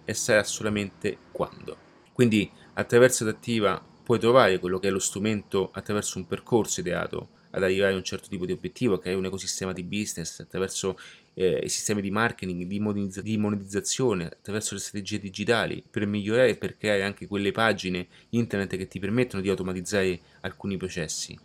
E 0.06 0.14
sarà 0.14 0.44
solamente 0.44 1.18
quando. 1.32 1.88
Quindi 2.14 2.52
attraverso 2.74 3.24
Adattiva 3.24 3.84
puoi 4.04 4.20
trovare 4.20 4.60
quello 4.60 4.80
che 4.80 4.88
è 4.88 4.92
lo 4.92 5.00
strumento 5.00 5.70
attraverso 5.72 6.18
un 6.18 6.28
percorso 6.28 6.80
ideato 6.80 7.30
ad 7.52 7.64
arrivare 7.64 7.94
a 7.94 7.96
un 7.96 8.04
certo 8.04 8.28
tipo 8.28 8.46
di 8.46 8.52
obiettivo, 8.52 8.98
creare 8.98 9.20
un 9.20 9.26
ecosistema 9.26 9.74
di 9.74 9.84
business 9.84 10.40
attraverso 10.40 10.98
eh, 11.34 11.62
i 11.64 11.70
sistemi 11.70 12.02
di 12.02 12.12
marketing, 12.12 12.66
di, 12.66 13.38
monetizzazione, 13.38 14.26
attraverso 14.26 14.74
le 14.74 14.80
strategie 14.80 15.20
digitali, 15.20 15.84
per 15.90 16.06
migliorare 16.06 16.50
e 16.50 16.56
per 16.58 16.78
creare 16.78 17.04
anche 17.04 17.28
quelle 17.28 17.52
pagine 17.52 18.08
internet 18.30 18.78
che 18.78 18.88
ti 18.88 19.00
permettono 19.00 19.42
di 19.42 19.50
automatizzare 19.50 20.20
alcuni 20.42 20.78
processi. 20.78 21.38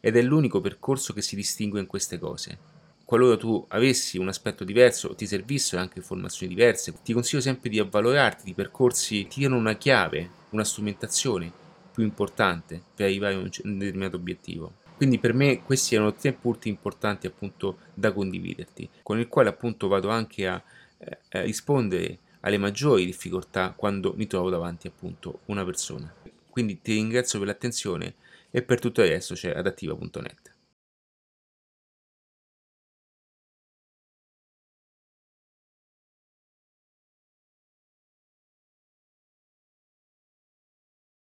Ed 0.00 0.16
è 0.16 0.22
l'unico 0.22 0.60
percorso 0.60 1.12
che 1.12 1.22
si 1.22 1.36
distingue 1.36 1.80
in 1.80 1.86
queste 1.86 2.18
cose. 2.18 2.75
Qualora 3.06 3.36
tu 3.36 3.64
avessi 3.68 4.18
un 4.18 4.26
aspetto 4.26 4.64
diverso, 4.64 5.14
ti 5.14 5.28
servissero 5.28 5.80
anche 5.80 5.98
informazioni 5.98 6.52
diverse, 6.52 6.92
ti 7.04 7.12
consiglio 7.12 7.40
sempre 7.40 7.70
di 7.70 7.78
avvalorarti 7.78 8.42
di 8.42 8.52
percorsi 8.52 9.22
che 9.22 9.28
ti 9.28 9.38
diano 9.38 9.56
una 9.56 9.76
chiave, 9.76 10.28
una 10.50 10.64
strumentazione 10.64 11.52
più 11.92 12.02
importante 12.02 12.82
per 12.96 13.06
arrivare 13.06 13.34
a 13.34 13.38
un 13.38 13.78
determinato 13.78 14.16
obiettivo. 14.16 14.72
Quindi 14.96 15.20
per 15.20 15.34
me 15.34 15.62
questi 15.62 15.94
erano 15.94 16.14
tre 16.14 16.32
punti 16.32 16.68
importanti 16.68 17.28
appunto 17.28 17.78
da 17.94 18.12
condividerti, 18.12 18.88
con 19.04 19.20
il 19.20 19.28
quale 19.28 19.50
appunto 19.50 19.86
vado 19.86 20.08
anche 20.08 20.48
a, 20.48 20.60
eh, 20.98 21.18
a 21.30 21.42
rispondere 21.42 22.18
alle 22.40 22.58
maggiori 22.58 23.06
difficoltà 23.06 23.72
quando 23.76 24.14
mi 24.16 24.26
trovo 24.26 24.50
davanti 24.50 24.88
appunto 24.88 25.42
una 25.44 25.64
persona. 25.64 26.12
Quindi 26.50 26.82
ti 26.82 26.94
ringrazio 26.94 27.38
per 27.38 27.46
l'attenzione 27.46 28.14
e 28.50 28.62
per 28.62 28.80
tutto 28.80 29.00
il 29.02 29.10
resto 29.10 29.34
c'è 29.34 29.50
adattiva.net. 29.50 30.55